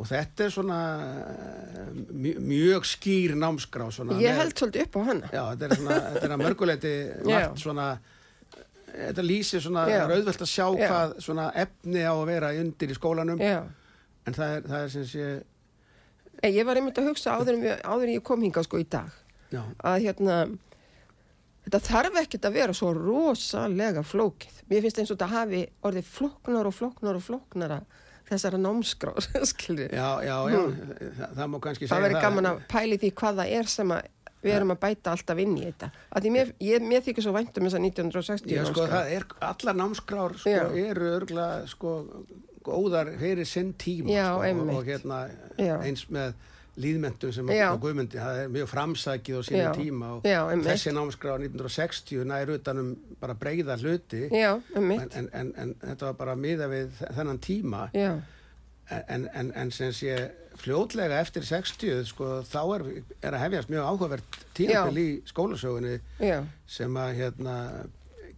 [0.00, 0.78] og þetta er svona
[1.28, 1.92] eh,
[2.40, 5.30] mjög, skýr námskrá svona, Ég held svolítið upp á hana.
[5.30, 6.94] Já, þetta er svona, þetta er að mörguleiti
[7.64, 7.86] svona
[8.92, 10.88] þetta lýsir svona, auðvelt að sjá Já.
[10.88, 13.62] hvað svona efni á að vera undir í skólanum Já.
[14.26, 15.30] en það er, það er sem sé
[16.42, 18.86] En ég var einmitt að hugsa áður en, áður en ég kom hingað sko í
[18.90, 19.12] dag
[19.52, 20.38] já, að hérna
[21.62, 24.56] þetta þarf ekkert að vera svo rosalega flókið.
[24.70, 27.78] Mér finnst eins og þetta hafi orðið flóknar og flóknar og flóknara
[28.32, 28.60] þessara
[29.52, 29.92] skilur.
[29.92, 30.60] já, já, já
[31.20, 32.04] það, það má kannski segja Það.
[32.08, 34.10] verður gaman að pæli því hvað það er sem að
[34.42, 35.88] við erum að bæta alltaf inn í þetta.
[36.10, 39.76] Að því mér, ég, mér þykir svo vænt um þessa 1960 Já, sko, er, allar
[39.78, 41.92] námskrár sko, eru örgulega sko,
[42.66, 45.20] góðar fyrir sinn tíma sko, og, og hérna
[45.86, 46.34] eins með
[46.80, 47.68] líðmentum sem Já.
[47.68, 49.72] á Guðmundi, það er mjög framsækið á sínum Já.
[49.76, 54.22] tíma og Já, þessi námskrár 1960 nær utanum bara breyða hluti.
[54.32, 57.88] Já, um en, en, en, en þetta var bara miða við þennan tíma.
[58.92, 60.16] En, en, en sem sé
[60.60, 62.84] fljótlega eftir 60 sko, þá er,
[63.22, 65.98] er að hefjast mjög áhugavert tímabil í skólasögunni
[66.68, 67.56] sem að hérna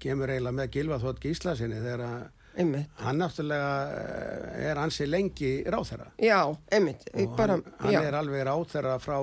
[0.02, 2.24] kemur eiginlega með Gilva Þótt Gíslasinni þegar að
[2.58, 2.88] um mitt.
[3.02, 7.08] hann náttúrulega eh, er ansi lengi ráþæra Já, um mitt.
[7.14, 9.18] og Bara, hann, hann já, er alveg ráþæra frá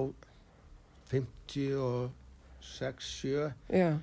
[1.11, 2.09] 56,
[2.99, 3.97] 7 já,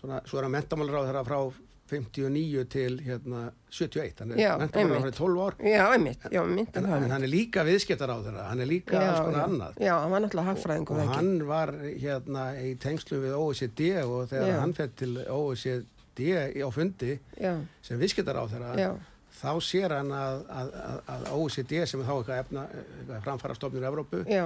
[0.00, 1.40] svona, svo er hann mentamálaráþæra frá
[1.88, 5.14] 59 til hérna 71, hann Já, er mentamálaráþæra einmitt.
[5.14, 6.26] í 12 ár já, um mitt.
[6.32, 6.76] Já, um mitt.
[6.76, 10.20] en, en hann er líka viðskiptaráþæra hann er líka alls konar annað Já, hann var
[10.26, 11.14] náttúrulega hagfræðingur og ekki.
[11.16, 11.72] hann var
[12.04, 14.58] hérna í tengslu við OECD og þegar Já.
[14.60, 15.86] hann fett til OECD
[16.18, 17.52] á fundi Já,
[17.82, 18.90] sem viðskiptaráð já,
[19.38, 23.58] þá sér hann að, að, að, að OECD sem er þá eitthvað, efna, eitthvað framfara
[23.58, 24.44] stofnur Evrópu, já,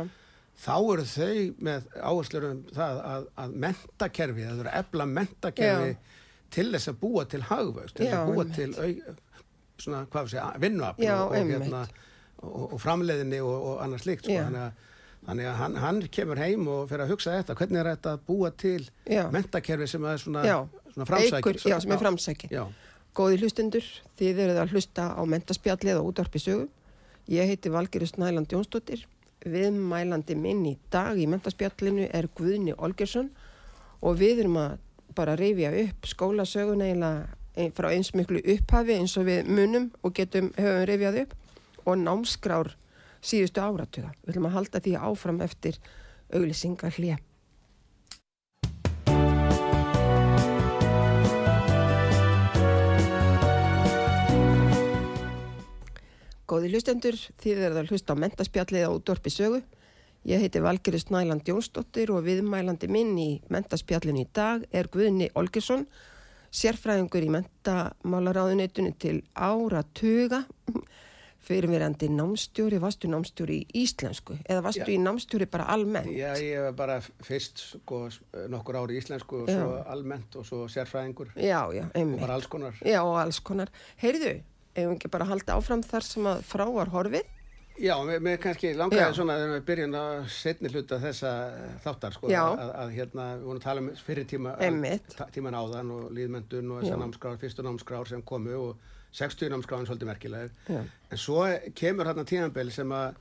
[0.62, 1.36] þá eru þau
[1.68, 5.94] með áherslur um það að, að mentakerfi, það eru efla mentakerfi
[6.52, 9.18] til þess að búa til hagvöxt, til þess að búa til au,
[9.80, 12.00] svona, hvað segja, vinnuafn og, og, einmitt.
[12.42, 14.36] og, og framleiðinni og, og annars líkt sko.
[14.36, 14.90] Þannig að,
[15.26, 18.24] þannig að hann, hann kemur heim og fyrir að hugsa þetta, hvernig er þetta að
[18.28, 18.80] búa til
[19.32, 20.58] mentakerfi sem er svona, já.
[20.92, 22.54] Svona framsækir Eikur, já, sem er framsækir.
[23.12, 26.68] Góði hlustundur, þið eruð að hlusta á mentaspjallið og útvarpi sögu.
[27.28, 29.04] Ég heiti Valgerist Næland Jónsdóttir.
[29.42, 33.28] Viðmælandi minn í dag í mentaspjallinu er Guðni Olgersson
[34.00, 34.78] og við erum að
[35.16, 40.52] bara reyfja upp skólasögun eiginlega frá eins miklu upphafi eins og við munum og getum
[40.56, 41.34] höfum reyfjað upp
[41.84, 42.72] og námskrár
[43.22, 44.14] síðustu áratuga.
[44.22, 45.78] Við ætlum að halda því áfram eftir
[46.32, 47.20] auglýsingar hlið.
[56.52, 59.62] Góði hlustendur, þið verður að hlusta á mentaspjallið á útdorpi sögu.
[60.28, 65.86] Ég heiti Valgerist Næland Jónsdóttir og viðmælandi minn í mentaspjallinu í dag er Guðni Olgesson,
[66.52, 70.42] sérfræðingur í mentamálaráðunitinu til ára tuga,
[71.48, 74.92] fyrirverandi námstjóri, vastu námstjóri í íslensku eða vastu Já.
[74.92, 76.12] í námstjóri bara almennt?
[76.12, 78.04] Já, ég var bara fyrst sko,
[78.52, 79.56] nokkur ári í íslensku og Já.
[79.56, 82.76] svo almennt og svo sérfræðingur Já, já, og bara alls konar.
[82.84, 83.72] Já, og alls konar.
[84.04, 84.42] Heyrðu,
[84.76, 87.30] eigum ekki bara að halda áfram þar sem að frá var horfið?
[87.80, 89.14] Já, mér, kannski langaði Já.
[89.16, 91.30] svona þegar við byrjum að setni hluta þessa
[91.82, 94.52] þáttar sko, að, að hérna, við vorum að tala um fyrir tíma,
[95.32, 100.08] tíman áðan og líðmyndun og þessar námskrár, fyrstu námskrár sem komu og 60 námskráin svolítið
[100.08, 100.52] merkilegir.
[100.68, 100.82] Já.
[100.84, 103.16] En svo kemur hérna tímanbel sem að,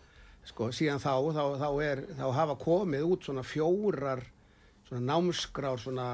[0.52, 4.24] sko, síðan þá, þá, þá, er, þá hafa komið út svona fjórar
[4.88, 6.08] svona námskrár, svona,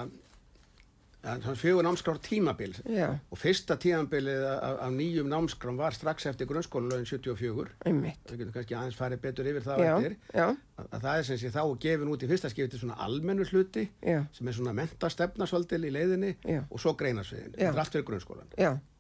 [1.28, 2.74] ja, svona fjögur námskrár tímabil.
[2.96, 8.24] Já, Og fyrsta tímanbilið af, af nýjum námskrám var strax eftir grunnskólalögin 74 einmitt.
[8.32, 10.18] við getum kannski aðeins farið betur yfir það Já, eftir.
[10.34, 13.46] já, að, að það er sem sé þá gefin út í fyrsta skipti svona almennu
[13.52, 13.88] hluti
[14.34, 16.34] sem er svona mentastefna svolítil í leiðinni
[16.72, 17.68] og svo greinasviðin, Já.
[17.68, 18.54] þetta er allt fyrir grunnskólan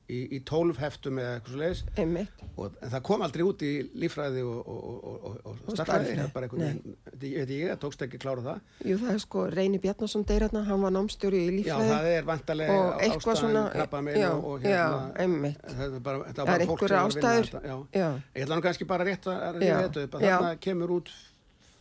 [0.07, 1.81] í, í tólf heftum eða eitthvað svo leiðis
[2.81, 5.35] en það kom aldrei út í líffræði og, og, og, og,
[5.75, 6.33] það veginn, þetta-
[7.59, 10.95] ég það tókst ekki klára það Jú, það er sko Reyni Bjarnason deyratna, hann var
[10.95, 11.89] námstjóri í já, líffræði.
[11.91, 12.77] það er vantarlega
[13.17, 15.61] ástæðan krabba já, og, já, hérna einmitt.
[15.67, 16.65] þetta er bara, Það er
[17.17, 17.51] vinna ástæður.
[17.67, 17.77] já.
[18.01, 20.35] Já, Ég ætla nú kannski bara rétt að Já, ríða þetta upp að já.
[20.37, 21.13] þarna kemur út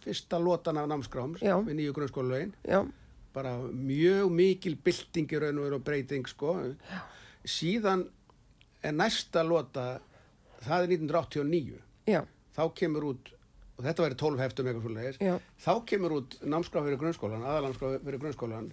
[0.06, 1.54] fyrsta lotan af námskrám Já.
[1.66, 2.82] við nýju grunnskólalögin já,
[3.34, 6.52] bara mjög mikil bylting í raun og breyting sko.
[7.46, 8.06] Síðan
[8.82, 9.86] er næsta lota
[10.66, 11.80] það er 1989
[12.10, 12.20] já,
[12.56, 13.32] þá kemur út
[13.76, 18.22] og þetta væri 12 heftum eitthvað já, þá kemur út námskrá fyrir grunnskólan aðalámskrá fyrir
[18.22, 18.72] grunnskólan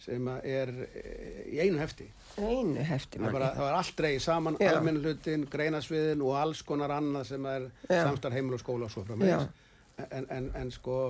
[0.00, 2.06] sem að er eh, í einu hefti.
[2.40, 4.56] Einu hefti það, bara, það var allt dreigð saman
[5.02, 8.06] hlutin, greinasviðin og alls konar annað sem er Já.
[8.06, 11.00] samstarf heimil og skóla og svo en, en, en sko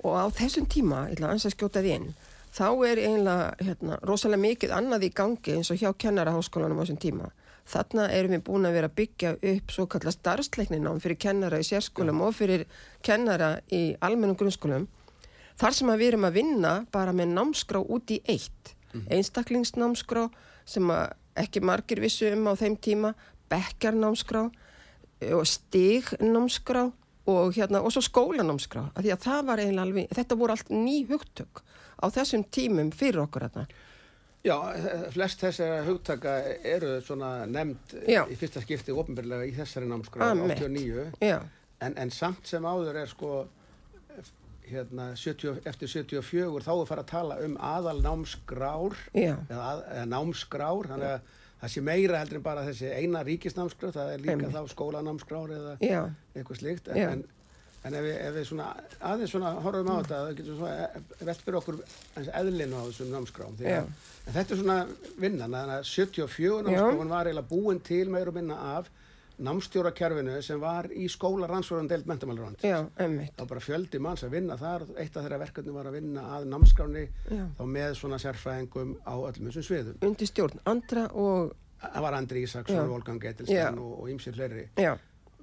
[0.00, 2.06] Og á þessum tíma, ég ætla aðeins að skjóta því inn,
[2.54, 7.00] þá er eiginlega hérna, rosalega mikið annað í gangi eins og hjá kennaraháskólanum á þessum
[7.02, 7.30] tíma.
[7.70, 11.66] Þarna erum við búin að vera að byggja upp svo kalla starfsleikninám fyrir kennara í
[11.66, 12.64] sérskólum og fyrir
[13.06, 14.88] kennara í almennum grunnskólum.
[15.60, 18.74] Þar sem að við erum að vinna bara með námskrá út í eitt.
[18.90, 20.26] Einstaklingsnámskrá
[20.66, 23.12] sem að ekki margir vissu um á þeim tíma,
[23.52, 24.48] bekkjarnámskrá
[25.36, 26.88] og stignámskrá
[27.30, 31.62] og, hérna, og svo skólanámskrá að það var alveg, þetta voru allt ný hugtök
[32.00, 33.66] á þessum tímum fyrir okkur þarna.
[34.40, 34.56] Já,
[35.12, 36.34] flest þessara hugtaka
[36.64, 38.22] eru svona nefnd Já.
[38.24, 40.62] í fyrsta skipti ofinbyrlega í þessari námskrá Einmitt.
[40.64, 41.42] 89 Já,
[41.84, 43.34] en, en samt sem áður er sko
[44.70, 50.06] hérna, 70, eftir 74 þá er fara að tala um aðal námskrár eða, að, eða
[50.14, 54.36] námskrár þannig að það sé meira heldur en bara þessi eina ríkisnámskrár það er líka
[54.38, 54.56] Einmitt.
[54.56, 56.00] þá skólanámskrár eða já,
[56.32, 57.10] eitthvað slíkt Já.
[57.10, 57.26] en, en,
[57.84, 58.68] en ef, við, ef við svona
[59.10, 61.78] aðeins svona horfum á þetta það getur svona e- velt fyrir okkur
[62.42, 63.92] eðlinu á þessum námskrám en
[64.34, 64.78] þetta er svona
[65.22, 68.90] vinnan þannig að 74 námskráin var eiginlega búin til meira og minna af
[69.40, 73.32] námstjórakerfinu sem var í skóla rannsvörðan deild mentamálurand já, emmitt.
[73.38, 76.44] þá bara fjöldi manns að vinna þar eitt af þeirra verkefni var að vinna að
[76.52, 77.44] námskráni Já.
[77.56, 82.44] þá með svona sérfræðingum á öllum þessum sviðum Undir stjórn Andra og, það var Andri.
[82.44, 83.24] Ísaksson, Volgang.
[83.32, 84.92] Etilstein og, og ýmsir fleiri já,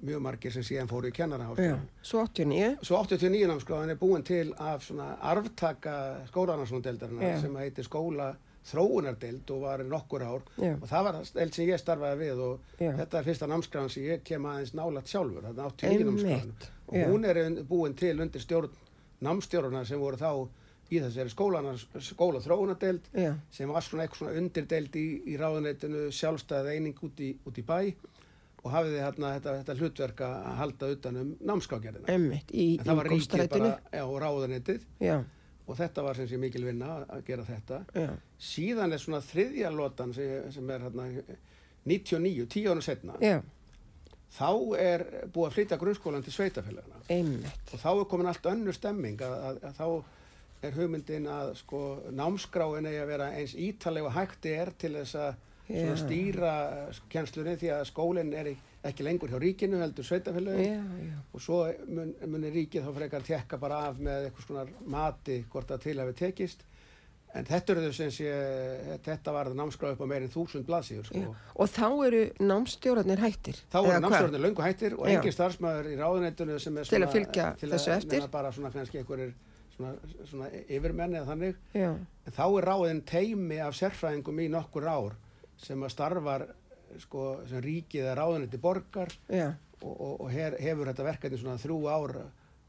[0.02, 4.52] mjög margir sem síðan fóru í já, svo 89, Svo 89 námskráðin er búin til
[4.58, 5.94] af svona arftaka
[6.30, 7.40] skólanarslundeldarna Já.
[7.40, 8.34] sem heitir skóla
[8.68, 10.74] þróunardeld og var nokkur ár Já.
[10.76, 12.92] og það var deld sem ég starfaði við og Já.
[13.00, 16.70] þetta er fyrsta námskráðin sem ég kem aðeins nálat sjálfur, þetta er 89 námskráðin Einmitt.
[16.88, 18.70] og hún er búin til undir stjórn
[19.24, 20.30] námstjórnar sem voru þá
[20.88, 23.08] í þessari skóla þróunardeld
[23.52, 27.64] sem var svona eitthvað svona undirdeld í, í ráðuneytinu sjálfstæðið eining út í, út í
[27.66, 27.80] bæ
[28.68, 33.00] og hafiði hérna þetta, þetta hlutverk að halda utan um námskágerðina emmitt, í en það
[33.02, 34.86] var ríkið bara já, og ráðuneytið.
[35.08, 35.16] Já,
[35.68, 37.80] og þetta var sem sé mikil vinna að- gera þetta.
[37.96, 38.08] Já,
[38.40, 41.08] síðan er svona þriðja lotan sem, sem er hérna
[41.88, 43.40] 99, 10 ára setna já,
[44.38, 48.76] þá er búið að flytja grunnskólan til sveitafélagana emmitt, og þá er komin allt önnur
[48.76, 51.80] stemming að, að, að þá er hugmyndin að sko
[52.18, 55.36] námskráin eigi að vera eins ítaleg og hægt er til þess að
[55.68, 56.00] svona Já.
[56.00, 56.52] stýra
[57.12, 58.50] kjenslunni því að skólinn er
[58.88, 60.06] ekki lengur hjá ríkinu heldur
[61.04, 65.42] já, og svo mun, munir ríkið þá frekar tekka bara af með eitthvað svona mati
[65.52, 66.64] hvort að til hafi tekist
[67.36, 68.30] en þetta eru þau sem sé
[69.04, 71.34] þetta var námskráð upp á meirinn þúsund blaðsíður sko.
[71.60, 73.60] Og þá eru námstjórarnir hættir.
[73.68, 73.98] þá hvað?
[74.06, 77.70] námskráðinni löngu hættir og engin starfsmæður í ráðuneytinu sem er Til að svona fylgja til
[77.74, 78.28] þessu að, eftir?
[78.32, 79.34] bara svona kannski einhverjir
[79.76, 79.94] svona,
[80.30, 85.18] svona yfirmenni eða þannig Já, en þá er ráðin teimi af sérfræðingum í nokkur ár
[85.62, 86.46] sem að starfar
[87.02, 89.50] sko, sem ríkið eða ráðuneyti borgar já,
[89.82, 92.14] og, og, og her, hefur þetta verkefni svona þrjú ár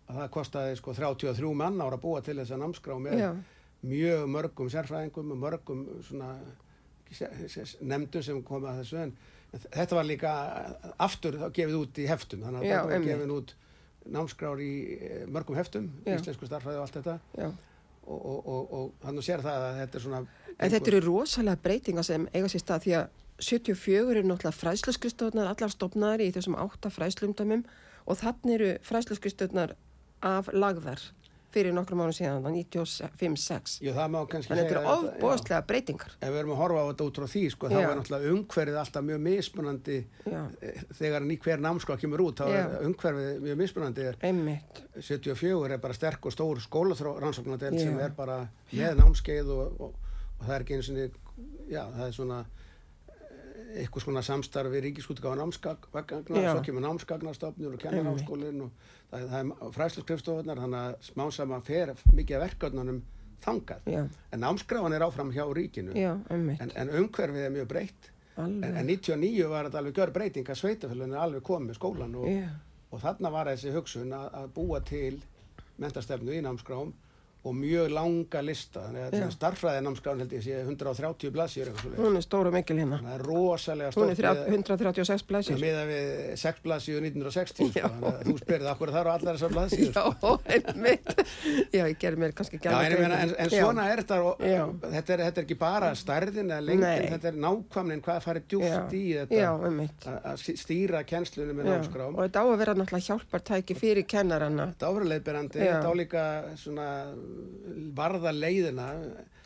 [0.10, 3.30] að það kostaði sko 33 mann ára að búa til þessa námskrá með Já.
[3.86, 6.34] mjög mörgum sérfræðingum og mörgum svona
[7.82, 9.13] nefndum sem komið að þessu en
[9.65, 10.34] þetta var líka
[11.02, 13.56] aftur þá gefið út í heftum þannig að þetta var gefið út
[14.10, 16.15] námskrár í eh, mörgum heftum Já.
[16.17, 17.49] íslensku starfræði og allt þetta Já.
[18.06, 20.21] og, og, og, og þannig sér það að þetta er svona
[20.60, 23.08] En þetta eru rosalega breytingar sem eiga sér stað því að
[23.39, 27.63] 74 eru náttúrulega fræsluskristöðnar allar stopnaðar í þessum átta fræslumdæmum
[28.10, 29.78] og þannig eru fræsluskristöðnar
[30.28, 31.00] af lagðar
[31.50, 33.80] fyrir nokkrum árum síðan, 95-6.
[33.82, 36.12] Jú, það má kannski Þannig þetta segja eru að- ofbóðslega breytingar.
[36.22, 38.78] ef við erum að horfa á þetta út frá því sko, þá er náttúrulega umhverfið
[38.82, 39.98] alltaf mjög mismunandi
[40.30, 42.60] Já, eh, þegar hver námskóla kemur út þá Já.
[42.60, 44.84] er umhverfið mjög mismunandi er einmitt.
[45.02, 47.84] 74 er bara sterk og stór skólarannsóknardelt Já.
[47.88, 49.93] sem er bara með námskeið og, og,
[50.39, 50.97] og það er ekki eins og
[51.69, 56.04] já, það er svona eh, eitthvað svona samstarf við ríkiskútgáfa námsgagna,
[56.41, 56.52] Já.
[56.56, 58.71] svo kemur námsgagnastofnur og kennarháskólinn og
[59.12, 63.02] það, það er fræsluskrifstofunar þannig að smá saman fer mikið verkefnunum
[63.43, 63.86] þangað.
[63.88, 64.02] Já,
[64.36, 65.93] En námskrafan er áfram hjá ríkinu.
[65.95, 66.60] Já, einmitt.
[66.62, 68.10] en, en umhverfið er mjög breytt.
[68.39, 72.13] En, en 99 var þetta alveg gjör breyting að sveitafélaginu er alveg komið með skólan
[72.15, 72.28] og,
[72.91, 75.17] og þarna var þessi hugsun að, að búa til
[75.80, 76.93] mentastefnu í námskrám
[77.47, 82.23] og mjög langa lista þannig að starffræði námskrán held ég sé 130 blaðsjur hún er
[82.25, 82.97] stóru mikil hérna.
[82.99, 85.62] það er rosalega Hún er stórt þrjá- 136 með, blæsir.
[85.62, 86.10] með við
[86.41, 91.13] 6 blaðsjur 1960 sko, þú spyrði okkur þar og allar þessar blaðsjur Já, einmitt.
[91.71, 95.15] Já, ég gerði mér kannski Já, en, meina, en, en svona er þetta og, þetta,
[95.15, 97.10] er, þetta er ekki bara stærðin eða lengdin, Nei.
[97.15, 98.84] þetta er nákvæmnin hvað farið djúpt Já.
[98.91, 99.39] í þetta
[100.36, 104.69] að- stýra kennslunum með námskrám og þetta á að vera náttúrulega hjálpartæki fyrir kennarana.
[104.75, 105.71] þetta áfraleiðberandi, Já.
[105.80, 106.23] þetta á líka
[106.60, 106.88] svona
[107.97, 108.87] varða leiðina.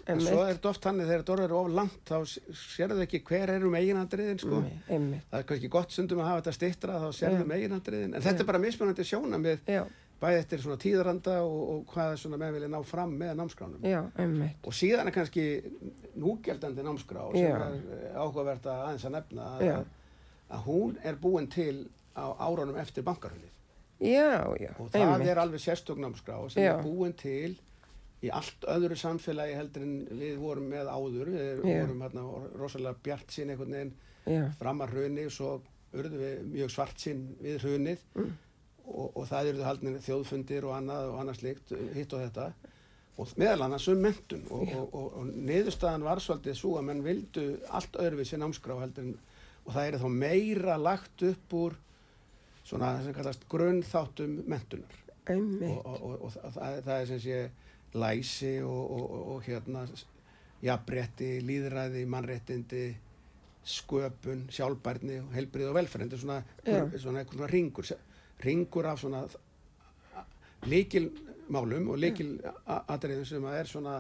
[0.04, 2.16] En svo er þetta oft þannig þegar þetta orður of langt þá
[2.60, 4.60] sérðu ekki hver er um eiginandriðin sko.
[4.90, 8.44] Það er kannski gott stundum að hafa þetta stittra þá sérðu um eiginandriðin en þetta
[8.44, 9.86] er bara mismunandi sjóna með Já,
[10.20, 13.88] bæði eftir svona tíðaranda og, og hvað svona menn vilja ná fram með námskránum.
[13.88, 14.02] Já,
[14.68, 15.48] og síðan er kannski
[16.20, 17.56] núgjeldandi námskrá sem Já.
[17.56, 19.84] er eh, áhugavert að aðeins að nefna að,
[20.52, 23.52] að hún er búin til á árunum eftir bankarhullið
[24.04, 25.30] Já, já, og það einmitt.
[25.32, 27.56] er alveg sérstök námskrá sem er búin til
[28.24, 31.32] í allt öðru samfélagi heldur en við vorum með áður.
[31.34, 31.82] Við Já.
[31.84, 32.24] vorum hérna
[32.62, 35.50] rosalega bjart sín einhvern veginn Já, fram að hruni og svo
[35.94, 38.32] urðu við mjög svart sín við hrunið Mm.
[38.88, 42.48] og, og það eru haldnir þjóðfundir og annað og annað slikt, hitt og þetta.
[43.18, 47.04] Og meðal annars um mentun og, og, og, og niðurstaðan var svolítið svo að menn
[47.06, 49.14] vildu allt öðruvísi námskrá heldur en
[49.64, 51.76] og það er þá meira lagt upp úr
[52.68, 54.98] svona sem kallast grunnþáttum mentunar
[56.24, 57.38] og það, það er sem sé
[57.94, 59.86] læsi og, og, og, hérna
[60.64, 62.84] jafnrétti, líðræði, mannréttindi
[63.64, 66.08] sköpun, sjálfbærni heilbrið og velferð.
[66.08, 67.00] Þetta er svona, Já.
[67.04, 67.92] svona, svona ringur
[68.44, 69.24] ringur af svona
[70.68, 73.96] líkilmálum og líkil atriðum sem að er svona,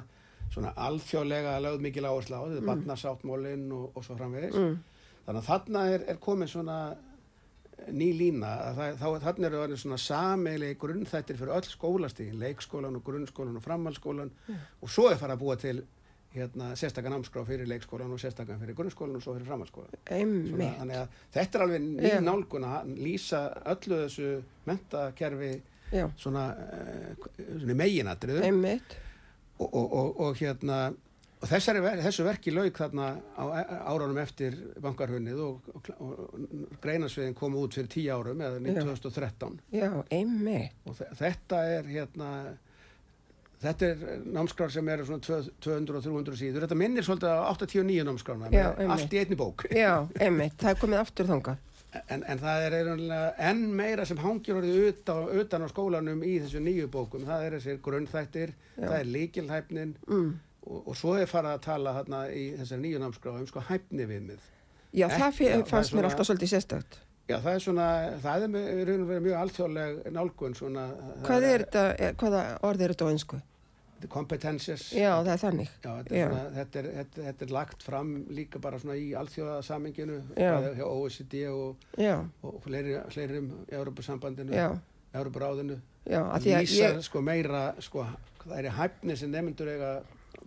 [0.51, 2.43] svona alþjóðlega lögð mikil áherslu á.
[2.47, 4.55] Þetta er barnasáttmólin og, og svo framvegis.
[4.55, 4.77] Mm.
[5.25, 6.77] þannig að þarna er, er komin svona
[7.91, 13.59] ný lína það, þannig eru orðin svona sameilegi grunnþættir fyrir öll skólastíðin, leikskólan og grunnskólan
[13.59, 15.83] og framhaldsskólan og svo er farið að búa til
[16.33, 19.93] hérna, sérstakann námskrá fyrir leikskólan og sérstakann fyrir grunnskólan og svo fyrir framhaldsskólan.
[20.49, 22.19] Svona, þannig að þetta er alveg ný Já.
[22.25, 23.41] nálgun að lýsa
[23.75, 24.29] öllu þessu
[24.69, 25.53] mentakerfi
[25.93, 28.95] Já, svona, uh, svona einmitt.
[29.59, 30.79] og, og, og, og hérna
[31.43, 33.43] og þessari, þessu verki lauk þarna á
[33.91, 38.85] árunum eftir bankarhunnið og, og, og greinasviðin kom út fyrir tíu árum eða Já.
[38.87, 40.77] 2013 Já, einmitt.
[40.87, 42.29] og þe- þetta er hérna
[43.63, 47.43] þetta er námskrár sem eru svona tvö- 200 og 300 síður þetta minnir svolítið á
[47.51, 50.57] 89 námskrána Já, allt í einni bók Já, einmitt.
[50.59, 51.61] Það er komið aftur þangað.
[52.09, 56.39] en, en það er einhvernlega enn meira sem hangir orðið utan, utan á skólanum í
[56.41, 58.87] þessu nýju bókum það er þessir grunnþættir, Já.
[58.87, 60.31] það er líkilhæfnin Mm.
[60.65, 64.05] Og, og svo er farið að tala þarna í þessari nýju námskrá um sko hæfni
[64.09, 64.49] viðmið
[64.93, 66.99] Já, Ekki- það já, það er fannst mér svona- alltaf svolítið sérstakt.
[67.29, 67.87] já það er svona,
[68.21, 70.83] það er í raun og verið mjög alþjóðleg nálgun svona
[71.23, 73.41] Hvað er þetta, er- hvaða orð er þetta á einsku?
[74.09, 75.69] kompetences Já, það er þannig.
[75.83, 79.13] Já, þetta, er svona, þetta, er, þetta, þetta er lagt fram líka bara svona í
[79.15, 80.51] alþjóðasaminginu Já.
[80.75, 81.85] hjá OECD og,
[82.43, 84.51] og fleiri, fleiri um Európa-sambandinu,
[85.13, 85.77] Európa-ráðinu
[86.09, 88.05] já, að að því að lýsa ég, sko meira sko,
[88.43, 89.91] það er hæfni sem nefndur eiga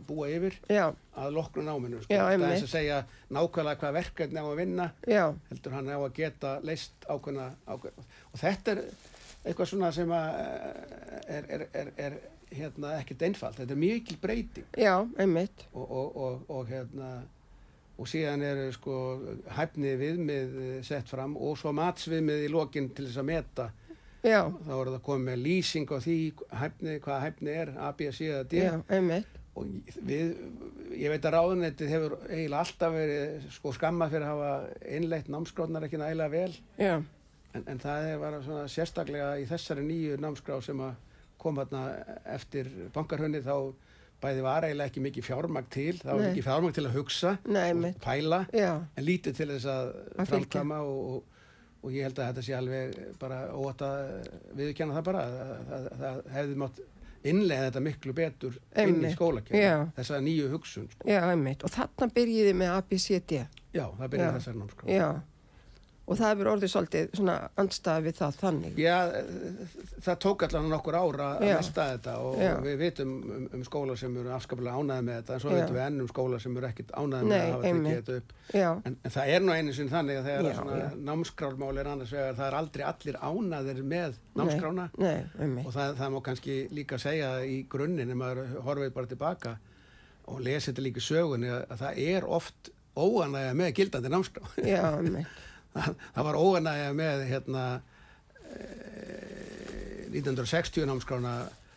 [0.08, 0.86] búa yfir já,
[1.16, 2.12] að loknu náminu sko.
[2.12, 5.98] Það er eins að segja nákvæmlega hvað verkefni á að vinna já, heldur hann á
[5.98, 8.08] að geta leist ákveðna, ákveðna.
[8.32, 8.82] Og þetta er
[9.46, 10.40] eitthvað svona sem að
[11.26, 12.18] er, er, er, er
[12.56, 14.68] hérna ekkert einfalt, þetta er mikil breyting.
[14.78, 17.14] Já, einmitt, og, og, og, og hérna
[17.96, 18.94] og síðan eru sko
[19.56, 23.68] hæfni viðmið eh, sett fram og svo matsviðmið í lokin til þess að meta.
[24.26, 26.18] Já, þá er það komið með lýsing á því
[26.60, 28.58] hæfni, hvað hæfni er, A, B, C D.
[28.58, 30.34] Já, einmitt, og við,
[31.00, 35.86] ég veit að ráðunettið hefur eiginlega alltaf verið sko skammað fyrir að hafa innleitt námskráðnar
[35.88, 36.58] ekki nægilega vel.
[36.80, 36.94] Já,
[37.56, 40.82] en, en það er bara svona sérstaklega í þessari nýju námskrá sem
[41.40, 41.86] kom hérna
[42.36, 43.56] eftir bankarhönni þá
[44.22, 47.68] bæði var eiginlega ekki mikið fjármagn til það var ekki fjármagn til að hugsa Nei,
[47.76, 51.42] og pæla já, en lítið til þess að, Að framkama og, og,
[51.84, 54.00] og ég held að þetta sé alveg bara ótt að
[54.56, 56.80] viðurkenna það bara það, það, það hefði mátt
[57.32, 59.16] innlega þetta miklu betur inn í Einmitt.
[59.56, 59.74] Já.
[59.96, 61.08] þessa nýju hugsun sko.
[61.08, 61.64] já, einmitt.
[61.66, 63.32] Og þarna byrjiði með ABCD.
[63.76, 64.36] já, það byrjaði Já.
[64.38, 65.08] þessari námskrá Já,
[66.06, 68.76] og það hefur orðið svolítið svona andstæði við það þannig.
[68.78, 68.96] Já,
[70.06, 72.52] það tók allan nokkur ára að mesta þetta og Já.
[72.62, 75.34] við vitum um, um skóla sem eru afskaplega ánæði með þetta.
[75.36, 75.56] En svo Já.
[75.58, 78.36] vitum við enn um skóla sem eru ekkit ánæði með að hafa tekið þetta upp.
[78.86, 82.12] En, en það er nú einu sinni þannig að þegar Já, að svona er annars
[82.14, 86.56] vegar það er aldrei allir ánæðir með námskrána nei, nei, og það, það má kannski
[86.74, 89.56] líka segja í grunninn ef maður horfið bara tilbaka
[90.30, 94.54] og lesi þetta líka sögunni að, að það er oft óanægja með gildandi námskrá.
[94.64, 94.80] Já.
[95.84, 97.66] Það, var óanægja með hérna
[98.46, 101.36] eh, 1960 námskrána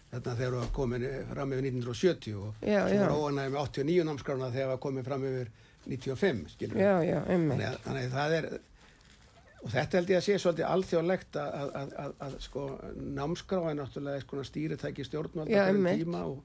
[0.09, 4.07] þarna þegar það var komin fram yfir 1970 og Já, svo var óanægja með 89
[4.09, 5.51] námskrána þegar það var komin fram yfir
[5.89, 6.83] 95 skilur við.
[6.83, 8.49] Já, já, þannig, að, þannig að það er
[9.59, 12.65] og þetta held ég að sé svolítið alþjóðlegt að, að, að, að, að sko
[13.17, 16.03] námskrá er náttúrulega svona stýritæki stjórnvalda einmitt.
[16.03, 16.43] tíma og,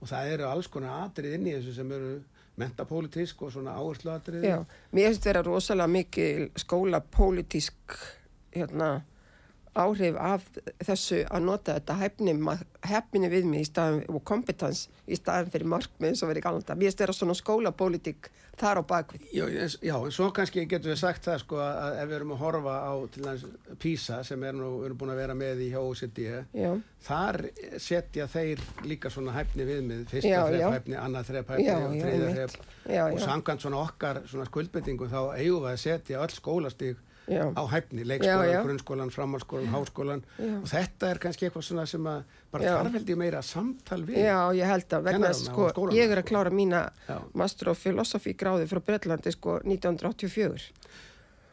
[0.00, 2.12] og það eru alls konar atrið inn í þessu sem eru
[2.60, 4.56] mentapólitísk og svona áherslu atrið já.
[4.92, 7.96] Mér finnst vera rosalega mikil skóla pólitísk
[8.54, 9.00] hérna,
[9.78, 10.46] áhrif af
[10.82, 12.34] þessu að nota þetta hefni,
[12.90, 16.76] hefni við mig í staðan, og kompetens í staðan fyrir markmið og verið galanda.
[16.78, 19.22] Mér vera svona skóla pólitík þar á bakvið.
[19.32, 19.46] Já,
[19.80, 22.92] já, svo kannski getum við sagt það sko að ef við erum að horfa á
[23.14, 26.20] til næst PISA sem er nú, við erum búin að vera með í hjá OECD
[26.58, 26.72] Já,
[27.06, 27.38] þar
[27.80, 30.42] setja þeir líka svona hæfni viðmið, Já, fyrsta já.
[30.50, 32.58] þrepp hæfni, annað þrepp hæfni Já, og einmitt.
[32.90, 37.00] þrepp og samkvæmt svona okkar svona skuldbendingum þá eigum við að setja öll skólastíg
[37.30, 40.22] já, á hæfni, leikskólan, grunnskólan, framhalskólan, háskólan.
[40.40, 42.72] Og þetta er kannski eitthvað svona sem að bara Já.
[42.80, 46.20] þarf held ég meira samtal við já, ég held að vegna þess, sko, ég er
[46.22, 46.80] að klára mína
[47.38, 50.72] master of philosophy gráði frá Breitlandi sko 1984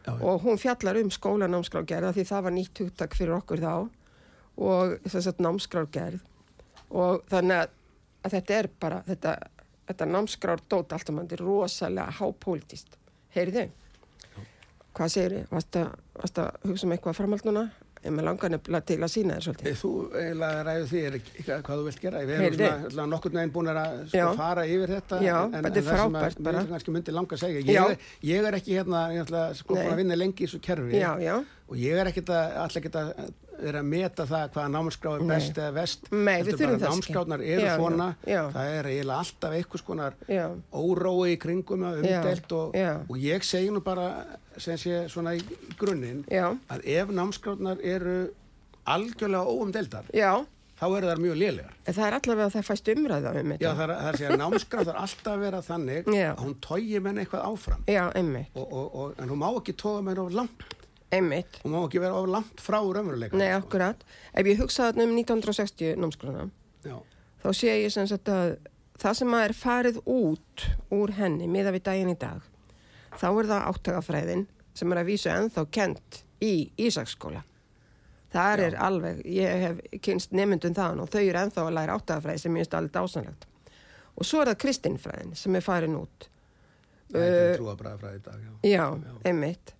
[0.07, 3.73] Já, og hún fjallar um skólanámskrágerða því það var nýtt hugtak fyrir okkur þá
[4.57, 6.21] og þess að námskrágerð
[6.97, 7.73] og þannig að,
[8.31, 9.33] þetta er bara þetta,
[9.91, 12.97] þetta námskrár dót allt um hann er rosalega hápolítist
[13.35, 13.67] heyrðu
[14.97, 15.49] hvað segir þið?
[15.57, 15.91] Varst að,
[16.21, 17.67] varst að hugsa um eitthvað framhald núna?
[18.05, 19.77] Ég með langar nefnilega til að sína þér svolítið.
[19.81, 19.89] Þú
[20.21, 21.15] eiginlega ræðu því er
[21.65, 24.93] hvað þú vilt gera við erum svona, svona nokkur neginn búin að sko, fara yfir
[24.93, 26.61] þetta Já, en, en, þetta er en það sem frábært bara.
[26.61, 29.73] mér kannski myndi langa að segja ég, er- ég er ekki hérna ég ætla, sko,
[29.73, 31.33] búin að vinna lengi í þessu kerfi Já, já.
[31.67, 33.11] og ég er ekkit að allir ekkit að
[33.57, 36.77] vera að meta það hvaða námskrá er best eða vest Nei, við þurfum bara það
[36.77, 36.93] ekki.
[36.93, 38.41] námskránar eru svona já.
[38.53, 40.19] það er eiginlega alltaf einhvers konar
[40.71, 42.77] órói í kringum Já, umdelt og,
[43.09, 44.11] og ég segi nú bara
[44.63, 48.17] sem sé svona í, í grunninn já, að ef námskránar eru
[48.87, 50.31] algjörlega óumdeldar já.
[50.79, 53.57] þá eru þær mjög lélegar En það er allavega að það fæst umræða um Já,
[53.57, 53.75] þetta.
[53.75, 54.17] það er, það er
[54.77, 56.29] það er alltaf að vera þannig Já.
[56.31, 59.77] að hún tói menn eitthvað áfram Já, einmitt, og, og, og, en hún má ekki
[59.81, 60.65] tóa menn of langt
[61.11, 61.59] einmitt.
[61.63, 64.01] hún má ekki vera of langt frá raunveruleika Nei, akkurat.
[64.33, 66.49] Ef ég hugsa þarna um 1960 námskrona,
[66.85, 66.97] Já,
[67.43, 68.57] þá sé ég sem sagt að
[68.97, 72.41] það sem að er farið út úr henni miða við daginn í dag,
[73.17, 74.45] þá er það áttagafræðin
[74.77, 77.43] sem er að vísu ennþá kent í Ísaksskóla.
[78.33, 82.41] Það er alveg, ég hef kynst nemyndum þaðan og þau eru ennþá að læra áttagafræði
[82.43, 83.47] sem ég finnst alveg dásanlegt.
[84.17, 86.29] Og svo er það kristinfræðin sem er farin út.
[87.11, 88.51] það er Uh, trúabræðafræði í dag já.
[88.67, 89.13] Já, Já.
[89.31, 89.73] einmitt.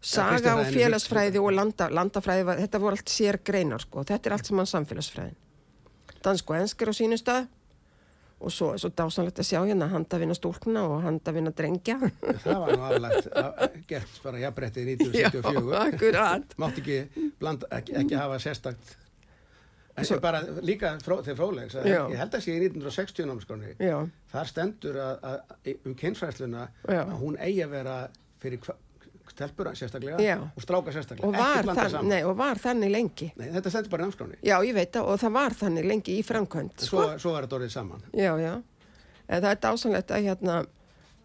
[0.00, 4.04] Saga og er félagsfræði og landa, landafræði, var- þetta voru allt sér greinar sko.
[4.04, 5.34] Þetta er allt saman samfélagsfræðin.
[6.22, 7.48] Dansk og enskar á sínu stað
[8.40, 11.98] og svo er svo dásanlegt að sjá hérna handavinna stúlkna og handavinna drengja.
[12.44, 16.56] það var nú að- gert bara jafnbrettið Já, 1974 akkurat.
[16.62, 16.98] mátt ekki,
[17.40, 18.96] blanda, ekki, ekki hafa sérstakt
[20.00, 23.98] Svo- bara líka fró, til frólegs ég held að sé í 1960 námskráni Já,
[24.32, 27.02] þar stendur að, að um kynfræðsluna Já.
[27.02, 27.96] að hún eigi að vera
[28.40, 28.62] fyrir
[29.40, 30.36] stelpur sérstaklega Já.
[30.44, 33.30] og stráka sérstaklega og var, þann, nei, og var þannig lengi.
[33.40, 36.18] Nei, þetta stendur bara í námskráni Já, ég veit það og það var þannig lengi
[36.20, 36.84] í framkvæmt.
[36.84, 38.52] svo, svo er þetta orðið saman Já, já.
[39.30, 40.54] En það er dásanlegt að hérna,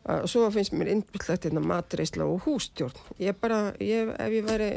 [0.05, 2.99] að, svo finnst mér innbyllegt hérna matreisla og hústjórn.
[3.17, 4.67] Ég bara, ég, ef ég væri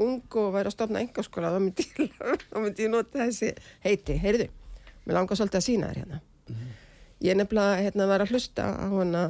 [0.00, 3.50] ung og væri að stofna engaskóla, þá myndi, ég- myndi ég nota þessi
[3.84, 4.16] heiti.
[4.22, 4.46] Heyrðu,
[5.04, 6.22] mér langar svolítið að sína þér hérna.
[7.20, 9.26] Ég nefnilega hérna var að hlusta á hana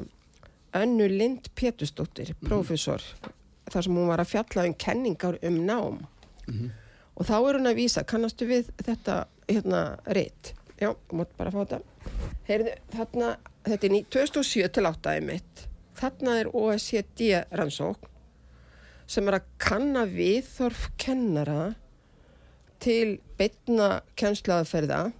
[0.78, 3.02] Önnu Lind Pétusdóttir, prófessor,
[3.70, 6.00] þar sem hún var að fjalla um kenningar um nám.
[7.16, 10.54] Og þá er hún að vísa, kannastu við þetta hérna reitt?
[10.80, 11.80] Já, mútt bara fá þetta.
[12.48, 15.66] Heyrðu, þarna, þetta er ný- 2007 til 8 einmitt.
[16.00, 18.08] Þarna er OECD rannsók
[19.06, 21.74] sem er að kanna viðþorf kennara
[22.80, 25.12] til beitna kennsluaðferða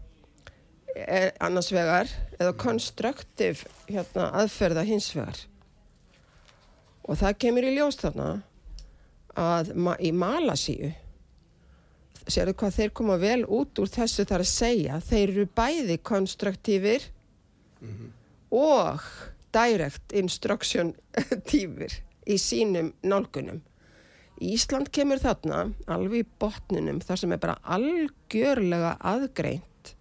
[0.97, 5.43] er annars vegar eða konstruktiv hérna, aðferða hins vegar
[7.07, 8.31] og það kemur í ljós þarna
[9.41, 10.91] að ma í Malasíu
[12.31, 15.01] sérðu hvað þeir koma vel út úr þessu þar að segja?
[15.03, 17.07] Þeir eru bæði konstruktífir
[18.55, 19.03] og
[19.55, 20.95] direct instruction
[21.51, 21.95] tífur
[22.27, 23.63] í sínum nálgunum.
[24.41, 29.95] Ísland kemur þarna alveg í botninum þar sem er bara algjörlega aðgreint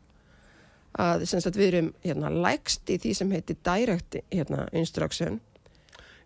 [1.00, 5.40] að sagt, við erum hérna, lægst í því sem heitir direct hérna, instruction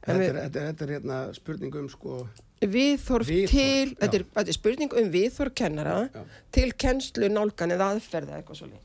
[0.03, 2.23] Þetta er, þetta, er, þetta er hérna spurning um sko,
[2.63, 6.21] Viðhorf, til, þetta er, þetta er spurning um viðþorf kennara Já.
[6.55, 8.83] til kennslu nálgan eða aðferða eitthvað svo líf.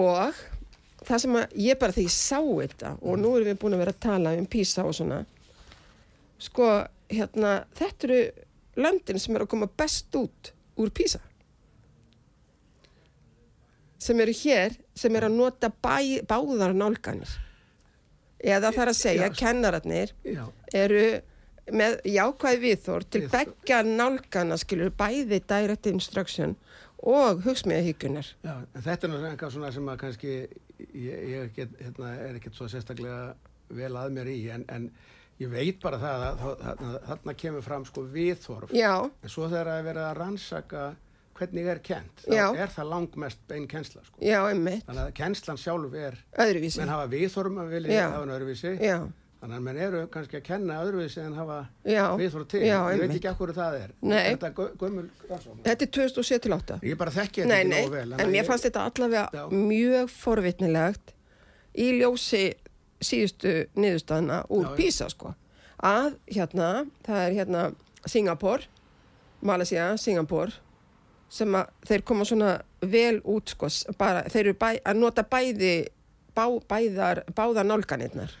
[0.00, 0.40] Og
[1.04, 3.84] það sem að ég bara þegar ég sá þetta og nú erum við búin að
[3.84, 5.20] vera að tala um PISA og svona,
[6.42, 6.70] sko,
[7.12, 8.20] hérna, þetta eru
[8.84, 11.20] löndin sem eru að koma best út úr PISA.
[14.04, 17.30] Sem eru hér, sem eru að nota bæ, báðar nálganir.
[18.44, 19.36] Eða er að segja, Já.
[19.38, 20.44] kennararnir já,
[20.76, 21.04] eru
[21.72, 26.56] með jákvæð viðþór til beggja nálgana skilur bæði direct instruction
[27.04, 28.28] og hugsmíðahíkunar.
[28.84, 30.34] þetta er eitthvað svona sem að kannski
[30.92, 33.34] ég, ég get, hérna, er ekkert svo sérstaklega
[33.74, 34.90] vel að mér í en, en
[35.40, 39.72] ég veit bara það að þarna, þarna kemur fram sko viðþorf Já, en svo þegar
[39.72, 40.84] það er verið að rannsaka
[41.34, 42.46] hvernig er kent, Já.
[42.54, 44.18] þá er það langmest bein kennsla sko.
[44.22, 46.78] já, emmitt, þannig að kennslan sjálf er öðruvísi.
[46.78, 48.04] menn hafa viðþorfum að vilja Já.
[48.08, 48.98] hafa hann öðruvísi Já,
[49.42, 52.84] þannig að menn eru kannski að kenna öðruvísi en hafa já, viðþorf til já, ég
[52.86, 53.16] veit einmitt.
[53.18, 54.22] ekki af hverju það er Nei.
[54.34, 56.78] þetta er gö- gömul rannsókn Þetta er 2007-8.
[56.82, 59.44] ég bara þekki þetta Nei, ekki nei, nógu vel en mér fannst þetta allavega Já.
[59.50, 61.12] mjög forvitnilegt
[61.76, 62.44] í ljósi
[63.04, 64.76] síðustu niðurstaðna úr Já, já.
[64.78, 65.34] PISA, sko.
[65.84, 67.74] Að hérna, það er hérna
[68.06, 68.62] Singapur,
[69.42, 70.52] Malaysia, Singapur,
[71.34, 72.54] sem að þeir koma svona
[72.94, 73.68] vel út, sko,
[73.98, 75.74] bara, þeir eru bæ, að nota bæði,
[76.36, 78.32] bá, bæðar, báðar nálganirnar.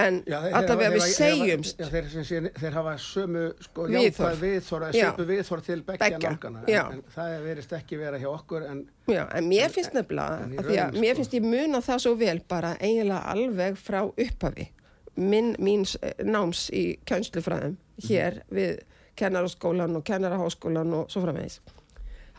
[0.00, 4.92] En Já, þeir- allavega við segjumst, já, þeir, sé, þeir hafa sömu sko, jákvæð viðþorf
[4.94, 5.06] Já.
[5.10, 6.84] sömu viðþorf til nálgana já.
[6.84, 10.54] en, en það verist ekki vera hjá okkur en Já, en mér finnst nefnilega, en
[10.54, 11.18] í að rauninni, mér sko.
[11.24, 14.68] finnst ég muna það svo vel bara eiginlega alveg frá upphafi
[15.16, 17.74] minn, míns eh, náms í kjönslufræðum
[18.06, 18.78] hér við
[19.18, 21.58] kennaraskólan og kennaraháskólan og svo framvegis.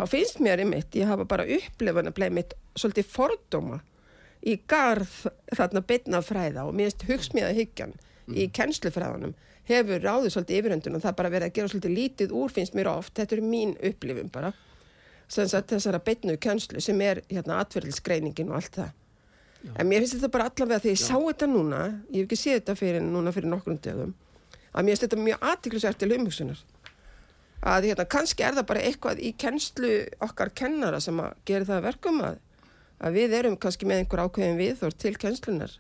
[0.02, 3.76] Þá finnst mér einmitt, ég hafa bara upplifan að bleið mitt svolítið fordóma
[4.42, 7.94] í garð þarna bytna fræða og mér finnst hugsmíða hyggjan
[8.34, 9.36] í kennslufræðanum
[9.70, 12.90] hefur ráðið svolítið yfiröndun og það bara verið að gera svolítið lítið úr finnst mér
[12.96, 14.52] oft, þetta er mín upplifun bara.
[15.30, 18.92] Þessara beitnu kjönslu sem er hérna atverðilsgreiningin og allt það.
[19.78, 22.58] En mér finnst þetta bara allavega þegar ég sá þetta núna, ég hef ekki séð
[22.64, 24.16] þetta fyrir núna fyrir nokkrum dögum,
[24.74, 26.64] að mér finnst þetta mjög aðtiklisvært til umhugsunar.
[27.62, 29.92] Að hérna, kannski er það bara eitthvað í kennslu
[30.26, 32.40] okkar kennara sem að gera það að verkum að,
[33.06, 35.76] að við erum kannski með einhver ákveðin viðþór til kennslunar.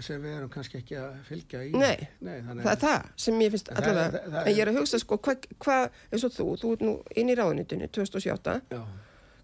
[0.00, 3.50] sem við erum kannski ekki að fylgja í Nei, þannig Það er það sem ég
[3.54, 5.76] finnst Það- allavega, það- það- en ég er að hugsa sko, hvað, hva,
[6.12, 8.82] eins og þú, þú ert nú inn í ráðunitunni 2007, já,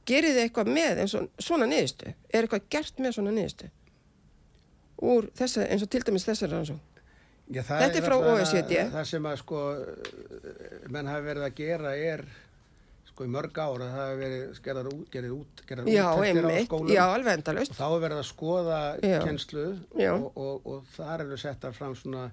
[0.07, 2.13] gerið þið eitthvað með eins og svona niðurstu?
[2.33, 3.71] Er eitthvað gert með svona niðurstu?
[5.03, 6.81] Úr þessa, eins og til dæmis þessari rannsókn?
[7.53, 8.73] Já, Þetta er frá OECD.
[8.95, 9.59] það sem að sko
[10.95, 12.25] menn hafi verið að gera er
[13.13, 16.49] sko í mörg ára það hafi verið gerðar út, gerðar út, gerðar Já, úttektir á
[16.49, 17.75] einmitt, já, alveg endalaust.
[17.75, 19.19] og þá er verið að skoða Já.
[19.27, 19.65] kennslu
[20.01, 20.13] Já.
[20.17, 22.31] og, og, og þar eru settar fram svona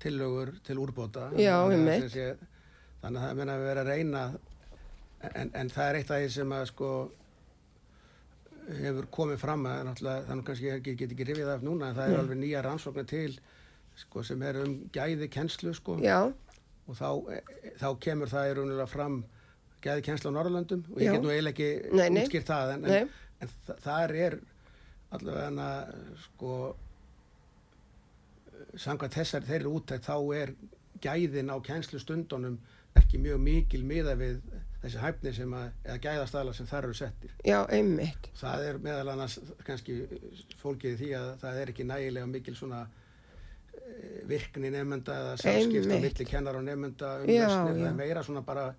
[0.00, 2.16] tillögur til úrbóta Já, einmitt.
[3.02, 4.24] þannig að það menna að vera að reyna
[5.34, 6.90] en, en það er eitt af því sem að sko
[8.80, 9.92] hefur komið fram að
[10.26, 12.22] þannig kannski ég get ekki rifið af núna en það er Nei.
[12.24, 13.36] alveg nýja rannsóknir til
[13.96, 16.18] sko sem er um gæði kennslu sko Já,
[16.86, 17.40] og þá, e,
[17.80, 19.20] þá kemur það í raunilega fram
[19.84, 21.06] gæði kennslu á Norrlöndum og Já.
[21.08, 22.22] ég get nú eiginlega ekki Nei, nei.
[22.24, 24.38] útskýrt það en, en, en þa þar er
[25.16, 25.70] allavega
[26.26, 26.52] sko
[28.76, 30.52] samkvæmt þessar þeirri úttækt þá er
[31.04, 32.58] gæðin á kennslustundunum
[32.96, 34.40] ekki mjög mikil miða við
[34.82, 37.32] þessi hæfni sem að, eða gæðastæla sem þar eru settir.
[37.44, 38.28] já, einmitt.
[38.38, 39.96] Það er meðal annars kannski
[40.60, 42.84] fólkið því að það er ekki nægilega mikil svona
[44.26, 46.02] virkni nefnda eða samskipt á Einmitt.
[46.18, 48.74] milli kennar og nefnda um Já, lausnir, það er meira svona bara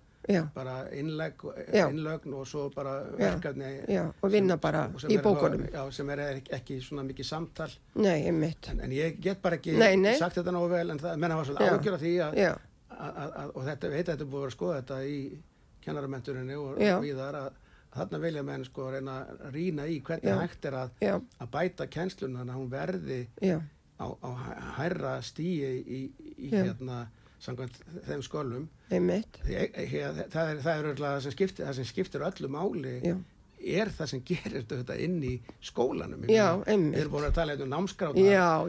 [0.54, 1.40] bara innlegg,
[1.72, 1.86] Já.
[1.88, 3.70] innlögn og svo bara verkefni
[4.22, 5.62] og vinna sem- bara og sem í bókunum.
[5.72, 9.78] Já, sem er ekki, ekki svona mikið samtal Nei, en, en ég get bara ekki
[9.78, 10.16] Nei, nei.
[10.18, 12.58] sagt þetta nógu vel en það menna var svolítið ágjör af því að,
[12.90, 15.38] að, að, og þetta veit að þetta búið að skoða þetta í
[15.86, 16.98] kennaramenturinni og Já.
[17.00, 17.48] viðar að,
[17.88, 20.38] að þarna vilja menn sko reyna að rýna í hvernig Já.
[20.42, 20.90] hægt er að,
[21.40, 23.58] að bæta kennsluna þannig að hún verði já,
[23.98, 24.30] á, á
[24.78, 26.02] hærra stíi í,
[26.38, 27.06] í hérna
[27.42, 28.22] samkvæmt þeim
[29.46, 29.64] e,
[30.32, 33.14] það er, það er sem skiptir, það sem skiptir öllu máli Já.
[33.78, 35.34] er það sem gerir þetta inn í
[35.70, 37.74] skólanum Já, við erum búin að tala hérna um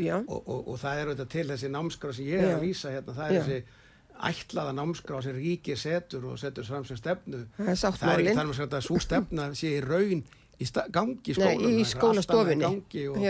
[0.05, 2.57] já, og, og, og það er auðvitað til þessi námskrá sem ég er Já.
[2.57, 3.61] að lýsa hérna, það er þessi
[4.29, 7.45] ætlaða námskrá sem ríkið setur og setur fram sem stefnu.
[7.55, 10.25] Það er það er þar með að svo stefna sé í raun
[10.59, 13.21] í gangi skólanum í í gangi og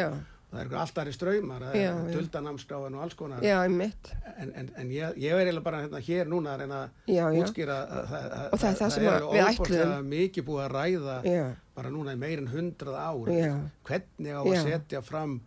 [0.50, 1.92] það er alltaf í ströymar það er já.
[2.16, 3.44] duldanámskráin og alls konar.
[3.46, 4.10] Já, einmitt.
[4.36, 7.38] en, en, en ég, ég er eiginlega bara hérna hér núna að reyna Já, að
[7.38, 7.42] já.
[7.44, 10.10] útskýra að, að, að, Og það er það sem að við ætluðum.
[10.16, 11.44] mikið búið að ræða Já,
[11.78, 13.32] bara núna í meir en hundrað ár.
[13.90, 15.40] Hvernig á að setja fram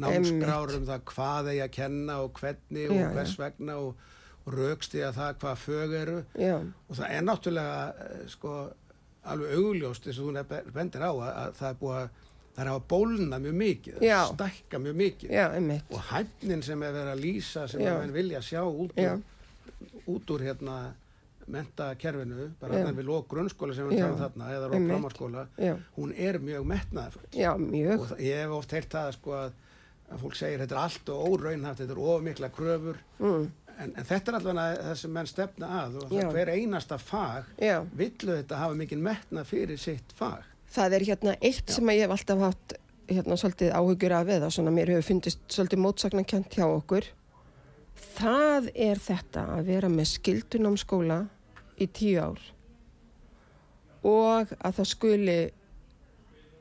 [0.00, 4.04] námskrár um það hvað eigi að kenna og hvernig og hvers vegna og,
[4.46, 6.18] og raukstiða það hvað fög eru.
[6.88, 8.54] Og það er náttúrulega eh, sko
[9.30, 12.19] alveg augljóst eins og þú bendir á að, að það er búið að
[12.60, 14.00] það er að bólna mjög mikið,
[14.34, 15.30] stækka mjög mikið.
[15.32, 15.44] Já,
[15.96, 17.92] og hæfnin sem er verið að lýsa sem Já.
[17.94, 19.22] að menn vilja sjá út úr,
[20.14, 20.74] út úr hérna
[21.50, 24.84] mentakerfinu, bara þarna við lók grunnskóla sem við tala þarna eða lók
[25.58, 26.68] Já, hún er mjög
[27.56, 28.04] mjög.
[28.04, 29.56] og ég hef oft heyrt það sko að,
[30.20, 33.00] fólk segir þetta er allt og óraunhaft, þetta er of mikla kröfur.
[33.18, 33.48] Mm,
[33.78, 37.50] en, en þetta er allavega það sem menn stefna að og hver einasta fag
[37.96, 42.06] villu þetta hafa mikið metnað fyrir sitt fag Það er hérna eitt sem að ég
[42.06, 42.76] hef alltaf haft
[43.10, 47.08] hérna svolítið áhugjur af eða svona mér hefur fundist svolítið mótsagnarkjönt hjá okkur.
[48.14, 51.18] Það er þetta að vera með skildunámskóla
[51.80, 52.44] í tíu ár
[54.06, 55.38] og að það skuli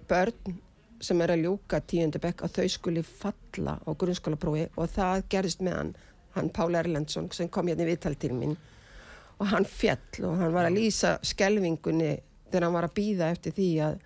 [0.10, 0.58] börn
[1.00, 5.62] sem er að ljúka tíundu bekk að þau skuli falla á grunnskólaprófi og það gerist
[5.64, 5.94] með hann,
[6.36, 8.58] hann Pál Erlendsson sem kom hérna í mín
[9.40, 12.18] og hann fjall og hann var að lýsa skelvingunni
[12.50, 14.00] þegar hann var að býða eftir því að,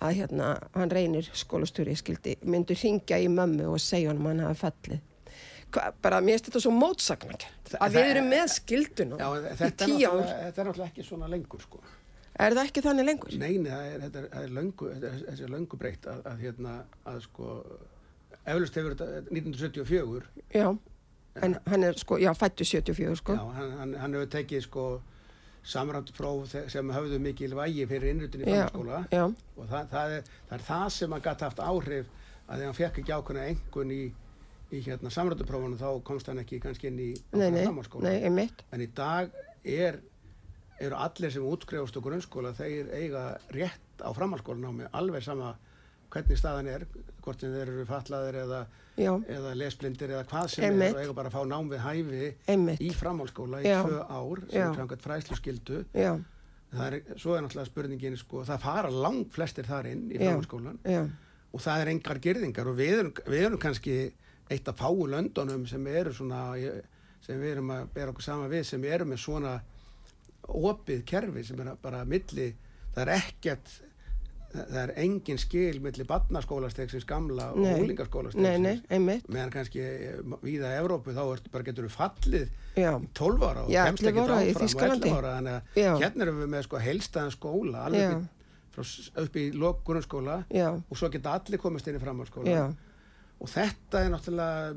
[0.00, 4.44] að hérna, hann reynir skólastjóri skildi, myndu ringja í mömmu og segja hann að hann
[4.48, 5.06] hafi fallið.
[5.70, 9.50] Hva, bara mér finnst þetta svo mótsagnakent Þa- að við erum með skilduna Já, þetta,
[9.54, 11.82] er þetta er náttúrulega ekki svona lengur sko.
[12.40, 13.36] Er það ekki þannig lengur?
[13.36, 16.74] Er, þetta er, löngu, þetta er, þessi er löngu breytt að, að hérna,
[17.12, 17.50] að sko,
[18.48, 20.66] eflust hefur þetta 1974, Já,
[21.44, 23.36] en hann er sko, já, fættu 74 sko.
[23.38, 24.86] Já, hann, hann, hann hefur tekið sko
[25.62, 29.02] samræmt próf sem höfðu mikil vægi fyrir innrutin í framskóla
[29.56, 32.06] og það, það, er, það er það sem hann gæti haft áhrif
[32.50, 34.00] að þegar hann fekk ekki ákveðna engun í,
[34.72, 37.10] í hérna samræntuprófunum þá komst hann ekki kannski inn í
[38.26, 38.64] einmitt.
[38.72, 39.30] En í dag
[39.64, 40.00] er,
[40.80, 45.54] eru allir sem útskrifast á grunnskóla, þeir eiga rétt á framhalskólanámi, alveg sama
[46.10, 46.84] hvernig staðan er,
[47.22, 48.60] hvort sem þeir eru fatlaðir eða,
[48.98, 50.90] eða lesblindir eða hvað sem Einmitt.
[50.90, 54.44] er og eiga bara að fá nám við hæfi einmitt, í framhalskóla í tvö ár
[54.46, 54.66] sem Já.
[54.68, 55.82] er samkvæmt fræslu skildu.
[56.86, 60.80] er, svo er náttúrulega spurningin, sko, það fara langt flestir þar inn í framhalskólan
[61.50, 63.98] og það er engar girðingar og við erum, við erum kannski
[64.50, 66.44] eitt af fáu löndunum sem eru svona
[67.24, 69.60] sem við erum að bera okkur saman við sem eru með svona
[70.50, 72.48] opið kerfi sem er bara milli
[72.94, 73.74] það er ekkert
[74.50, 77.68] það er engin skil milli barnaskólastegsins gamla og Nei.
[77.70, 79.28] nei, úlingaskólastegsins nei, einmitt.
[79.30, 79.84] Meðan kannski
[80.42, 84.24] víða Evrópu þá er, getur við fallið Já, í 12 ára og kemst 11 ekki
[84.24, 85.10] áfram og Þýskalandi.
[85.12, 85.32] 11 ára.
[85.38, 87.86] Þannig að hérna erum við með sko heilstæðan skóla
[88.74, 88.84] frá,
[89.24, 89.48] upp í
[89.86, 92.70] grunnskóla og svo geta allir komist inn í framhaldsskóla.
[93.40, 94.74] Og þetta er náttúrulega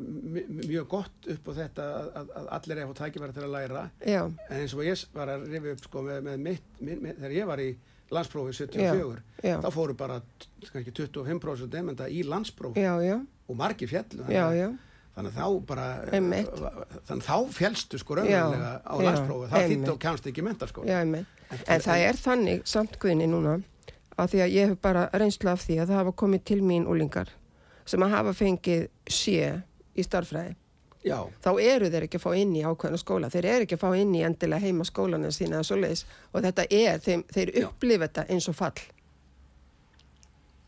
[0.69, 3.55] mjög gott upp á þetta að, að, að allir er að fá tækifæri til að
[3.57, 3.81] læra.
[4.07, 7.17] Já, en eins og ég var að rifja upp sko með, með mitt, minn, minn,
[7.17, 7.67] þegar ég var í
[8.15, 10.21] landsprófi 74, já, þá fóru bara
[10.71, 13.17] kannski 25% nefnda í landsprófi já, já,
[13.49, 14.67] og margir fjallu já, já,
[15.17, 16.49] þannig að þá bara Einmitt.
[17.09, 20.47] þannig að þá fjallstu sko raunverulega á já, landsprófi, það þýtti og kemst ekki í
[20.47, 21.37] mentaskóla já, einmitt.
[21.69, 23.59] En það er þannig samt guðni núna
[24.17, 26.87] að því að ég hef bara reynslu af því að það hafa komið til mín
[26.89, 27.29] úlingar
[27.85, 29.51] sem að hafa fengið sé
[29.93, 30.55] í starfræði.
[31.03, 33.29] Já, Þá eru þeir ekki að fá inn í ákveðna skóla.
[33.33, 37.23] Þeir eru ekki að fá inn í endilega heima skólana sína og þetta er, þeim,
[37.33, 37.67] þeir Já.
[37.67, 38.85] upplifa þetta eins og fall.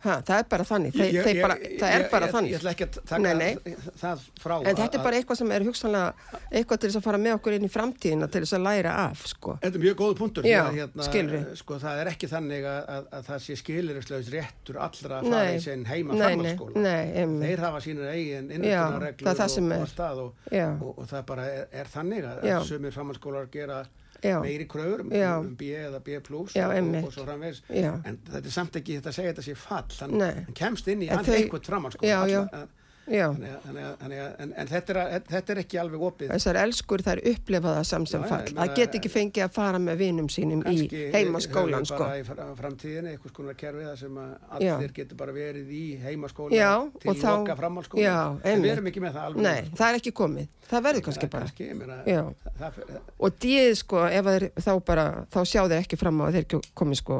[0.05, 0.93] Ha, það er bara þannig.
[0.93, 2.51] Þeir, Ég- ég- bara, það er ég- bara þannig.
[2.53, 3.75] ég ætla ekki að taka Nei, nei.
[4.01, 6.13] það frá En þetta að- er bara eitthvað sem er hugsanlega
[6.51, 9.25] eitthvað til þess að fara með okkur inn í framtíðina til þess að læra af,
[9.31, 9.57] sko.
[9.63, 11.57] Þetta er mjög góð punktur Já, að, hérna, skilurðu.
[11.57, 15.43] sko, það er ekki þannig að, að, að það sé skilirislaus réttur allra að fara
[15.45, 15.55] Nei.
[15.57, 17.49] í sinn heima Nei, nei, nei, einmitt.
[17.49, 19.81] þeir hafa sínur eigin það og, og, er.
[19.81, 20.33] og, stað og,
[20.81, 22.59] og, og það bara er, er þannig að Já.
[22.63, 23.85] sumir framhaldsskólar gera
[24.26, 24.38] Já.
[24.43, 27.61] meiri kröfur um, um B eða B plus og, og, svo framvegs
[28.09, 30.17] en þetta er samt ekki þetta að segja þetta sé fall hann,
[30.49, 32.67] hann kemst inn í hann þau- eitthvað framhalskóla
[33.05, 37.19] Þannig þannig þannig en, en þetta, er, þetta er ekki alveg opið þessar elskur þær
[37.31, 38.47] upplefa það samt sem Já, já, fall.
[38.49, 40.77] ég Það get ekki fengið að fara með vinum sínum í
[41.13, 41.99] heimaskólan, sko.
[42.01, 44.17] bara í fra- framtíðinni eitthvað skonar kerfið þar sem
[44.57, 46.71] allir getur bara verið í heimaskóla Já,
[47.03, 49.99] til þá- loka framhalskóla Já, en við erum ekki með það alveg Nei, það er
[50.01, 50.47] ekki komið.
[50.65, 51.45] Það verður kannski bara.
[51.45, 55.97] kannski, meina, það, það, Og díð, sko, ef þeir, þá bara, þá sjá þeir ekki
[56.01, 57.19] fram á að þeir komið, sko,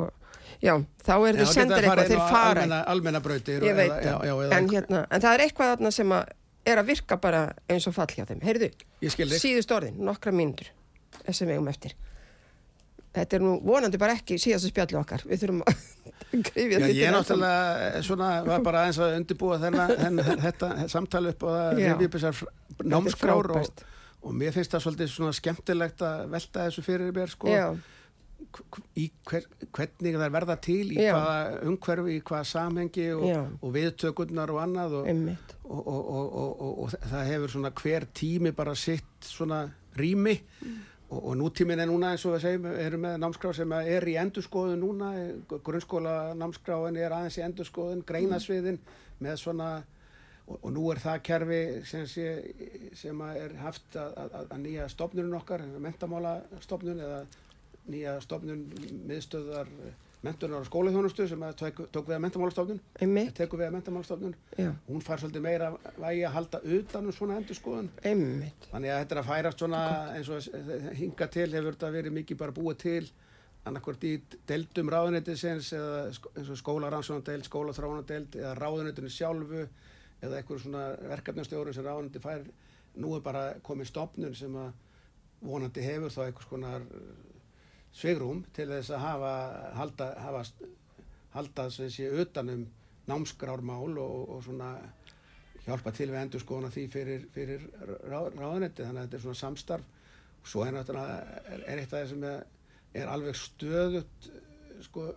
[0.66, 0.74] já,
[1.06, 2.50] þá er þeir sendir eitthvað, þeir fara.
[2.56, 5.92] almenna, almenna brautir Ég og- veit eða- það, en, hérna, en það er eitthvað þarna
[6.00, 6.34] sem að
[6.66, 8.40] er að virka bara eins og fall hjá þeim.
[8.42, 8.72] Heyrðu,
[9.38, 10.72] síðust orðin, nokkra mínútur,
[11.28, 11.94] þessum við um eftir.
[13.16, 15.22] Þetta er nú vonandi bara ekki síðastu spjallu okkar.
[15.30, 15.84] Við þurfum að
[16.50, 21.32] grifja þetta ég náttúrulega eh, svona, var bara aðeins að undirbúa þennan, þennan, þetta samtali
[21.32, 21.94] upp það Já.
[21.94, 23.70] rifja upp þessar fr- námskrár og,
[24.26, 27.70] og mér finnst það svolítið svona skemmtilegt að velta þessu fyrir mér sko, Já,
[28.56, 29.46] hver,
[29.76, 31.14] hvernig það verða til í Já.
[31.16, 35.10] hvaða umhverfi, í hvaða samhengi og, og viðtökurnar og annað og,
[35.64, 39.66] og, og, og, og, og, og það hefur svona hver tími bara sitt svona
[40.00, 40.38] rými.
[41.06, 44.16] Og, og nútímin er núna eins og við segjum erum með námskrá sem er í
[44.20, 45.12] endurskoðun núna.
[45.54, 48.80] Grunnskóla námskráin er aðeins í endurskoðun, greinasviðin
[49.22, 49.70] með svona
[50.48, 52.28] og, og nú er það kerfi sem, sé,
[52.98, 57.24] sem er haft að, að, að nýja stofnunum okkar, mentamála stofnun eða
[57.92, 58.66] nýja stofnun
[59.10, 59.68] miðstöðar
[60.26, 62.80] mentunar og skólaþjónustu sem tók, tók við að mentamálastofnun
[63.38, 64.32] tekur við að mentamálastofnun
[64.88, 65.68] hún far svolítið meira
[66.02, 67.90] vægi að halda utan um svona endurskoðun.
[68.02, 68.66] Einmitt.
[68.72, 69.82] þannig að þetta er að færast svona
[70.16, 73.12] eins og hinga til hefur þetta verið mikið bara búið til.
[73.66, 74.16] Annarkvort í
[74.50, 79.64] deildum ráðuneytisins eða sk- eins og skólarannsónadeild, skólaþróunadeild eða ráðuneytinu sjálfu
[80.22, 80.84] eða eitthvað svona
[81.14, 82.44] verkefnastjóru sem ráðuneyti fær.
[83.02, 84.70] Nú er bara komið stopnun sem að
[85.46, 86.50] vonandi hefur þá eitthvað
[87.96, 89.34] svigrum til þess að hafa
[89.78, 90.44] halda, hafa,
[91.36, 92.66] halda sé utanum
[93.10, 94.74] námskrármál og, og svona
[95.66, 97.64] hjálpa til við endur skoðuna því fyrir, fyrir
[98.06, 99.94] rá, ráðunetti þannig að þetta er svona samstarf.
[100.42, 102.44] Og svo er náttúrulega er eitt af það sem er,
[103.02, 104.30] er alveg stöðut
[104.86, 105.08] sko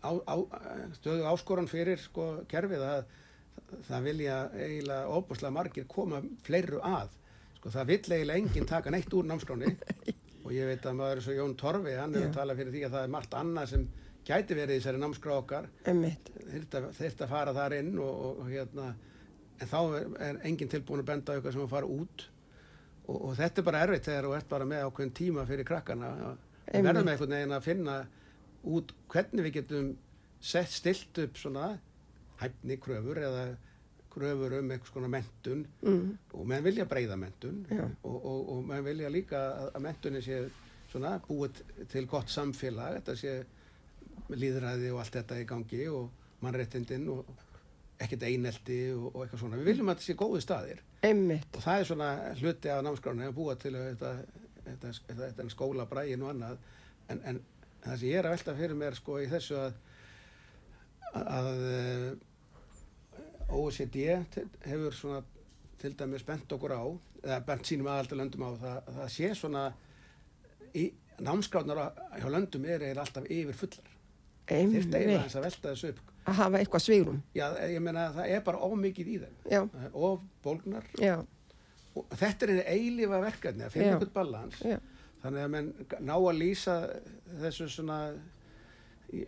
[0.00, 0.36] á, á,
[0.96, 3.14] stöðu áskoran fyrir sko kerfið að
[3.88, 7.10] það vilja eiginlega óbúslega margir koma fleiru að.
[7.58, 9.74] Sko það vill eiginlega enginn taka neitt úr námskráni
[10.46, 12.28] og ég veit að maður eins og Jón Torfi hann er Já.
[12.28, 13.86] að tala fyrir því að það er margt annað sem
[14.26, 15.68] gæti verið í þessari námskrá okkar.
[15.86, 18.86] Þurft að fara þar inn og, og, hérna
[19.56, 22.26] en þá er, er enginn tilbúin að benda eitthvað sem að fara út.
[23.06, 26.12] Og, og þetta er bara erfitt þegar þú ert bara með ákveðin tíma fyrir krakkana.
[26.66, 28.00] Við verðum einhvern veginn að finna
[28.66, 29.92] út hvernig við getum
[30.42, 31.70] sett stilt upp svona
[32.40, 33.46] hæfni kröfur eða
[34.16, 36.06] kröfur um einhvers konar mentun mm,
[36.38, 37.84] og menn vilja breyða mentun Já.
[37.84, 40.40] og, og, og menn vilja líka að, að mentunin sé
[40.90, 41.62] svona búið
[41.92, 43.36] til gott samfélag þetta sé
[44.32, 46.08] líðræði og allt þetta í gangi og
[46.42, 47.28] mannréttindin og
[48.02, 49.58] ekkert einelti og, og eitthvað svona.
[49.60, 50.82] Við viljum að þetta sé góði staðir.
[51.06, 52.08] Einmitt, og það er svona
[52.40, 54.12] hluti af námskránu að búa til þetta,
[54.66, 56.58] þetta, þetta, þetta skóla bræin og annað.
[57.12, 57.40] En, en
[57.84, 59.78] það sem ég er að velta fyrir mér sko í þessu að
[61.16, 61.48] að
[63.48, 63.96] OECD
[64.66, 65.22] hefur svona
[65.78, 66.82] til dæmis bent okkur á
[67.26, 69.64] eða bent sínum aðaldalöndum á það, það sé svona
[70.76, 70.86] í
[71.22, 73.92] námskránar á- hjá löndum er eiginlega alltaf yfir fullar
[74.46, 76.00] þyrfti eiginlega aðeins að velta þessu upp.
[76.26, 77.22] Að hafa eitthvað svigrum.
[77.34, 79.70] já, ég meina það er bara ómikið í þeim.
[79.94, 80.84] Of bólgnar.
[81.96, 84.58] Og þetta er einu eilífa verkefni að finna eitthvað balans
[85.22, 85.70] þannig að menn
[86.06, 86.74] ná að lýsa
[87.40, 88.00] þessu svona
[89.12, 89.26] í,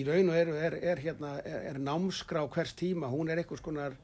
[0.00, 3.10] í, raun og eru er, er, hérna, er, námskrá hvers tíma.
[3.12, 3.96] Hún er einhvers konar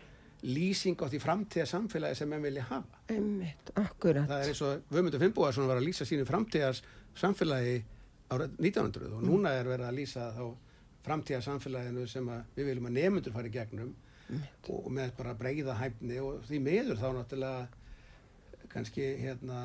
[0.43, 3.03] lýsing á því framtíða samfélagi sem menn vilja hafa.
[3.11, 4.29] Einmitt, akkurat.
[4.31, 6.85] það er eins og Vömundur Finnbúarsson var að lýsa sínu framtíðars
[7.19, 7.81] samfélagi
[8.31, 10.45] árið 1900 og núna er verið að lýsa þá
[11.09, 13.91] framtíða samfélaginu sem við viljum að nemyndur fara í gegnum
[14.69, 19.63] og, og með bara breyða hæfni og því miður þá náttúrulega kannski hérna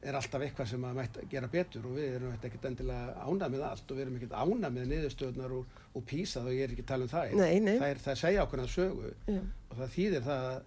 [0.00, 3.64] er alltaf eitthvað sem að mætt gera betur og við erum ekkert endilega ánað með
[3.68, 6.84] allt og við erum ekkert ánað með niðurstöðunar og, og písa og ég er ekki
[6.86, 7.74] að tala um það Nei, nei.
[7.74, 10.60] það, er, það segja okkur að sögu Já, og það þýðir það að,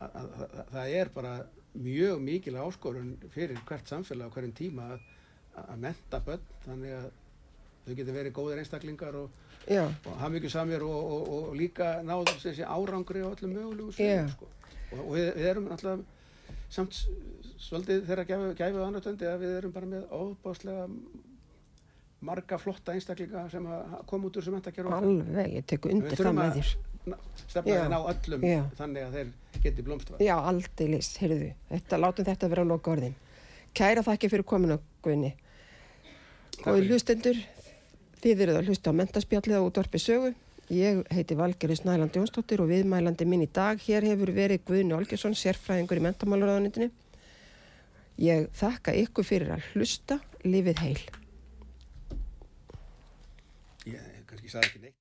[0.00, 1.32] að, að, að það er bara
[1.90, 5.04] mjög mikil áskorun fyrir hvert samfélag á hverjum tíma að,
[5.66, 7.10] að menta börn þannig að
[7.84, 9.36] þau getur verið góðir einstaklingar og,
[10.08, 13.92] og hafa mikið samir og, og, og, og líka náðu þessi árangri á öllum mögulegu
[13.96, 14.48] sviðum sko.
[14.96, 16.02] og, og við, við erum alltaf
[16.70, 17.00] samt
[17.60, 20.86] svolítið þegar gæfu, gæfu annartöndi að við erum bara með óbáslega
[22.20, 25.08] marga flotta einstaklinga sem að koma út úr sem mentakerfi okkar.
[25.08, 26.72] alveg, ég tek undir það með þér.
[27.48, 27.80] stefna Já.
[27.80, 28.60] þeir ná öllum Já.
[28.76, 33.16] þannig að þeir geti blómstrað Já, aldeilis, heyrðu, þetta, látum þetta vera að loka orðin.
[33.74, 35.32] Kæra þakki fyrir kominu Guðni.
[36.66, 37.38] Og í hlustendur,
[38.20, 40.34] þið eruð að hlusta á mentaspjallið á útvarpi sögu.
[40.70, 43.80] Ég heiti Valgerður Snæland Jónsdóttir og viðmælandi minn í dag.
[43.82, 46.92] Hér hefur verið Guðni Olgesson, sérfræðingur í mentamálaráðanitinu.
[48.22, 51.02] Ég þakka ykkur fyrir að hlusta, lifið heil.
[53.90, 54.99] Ég kannski sagði ekki neitt.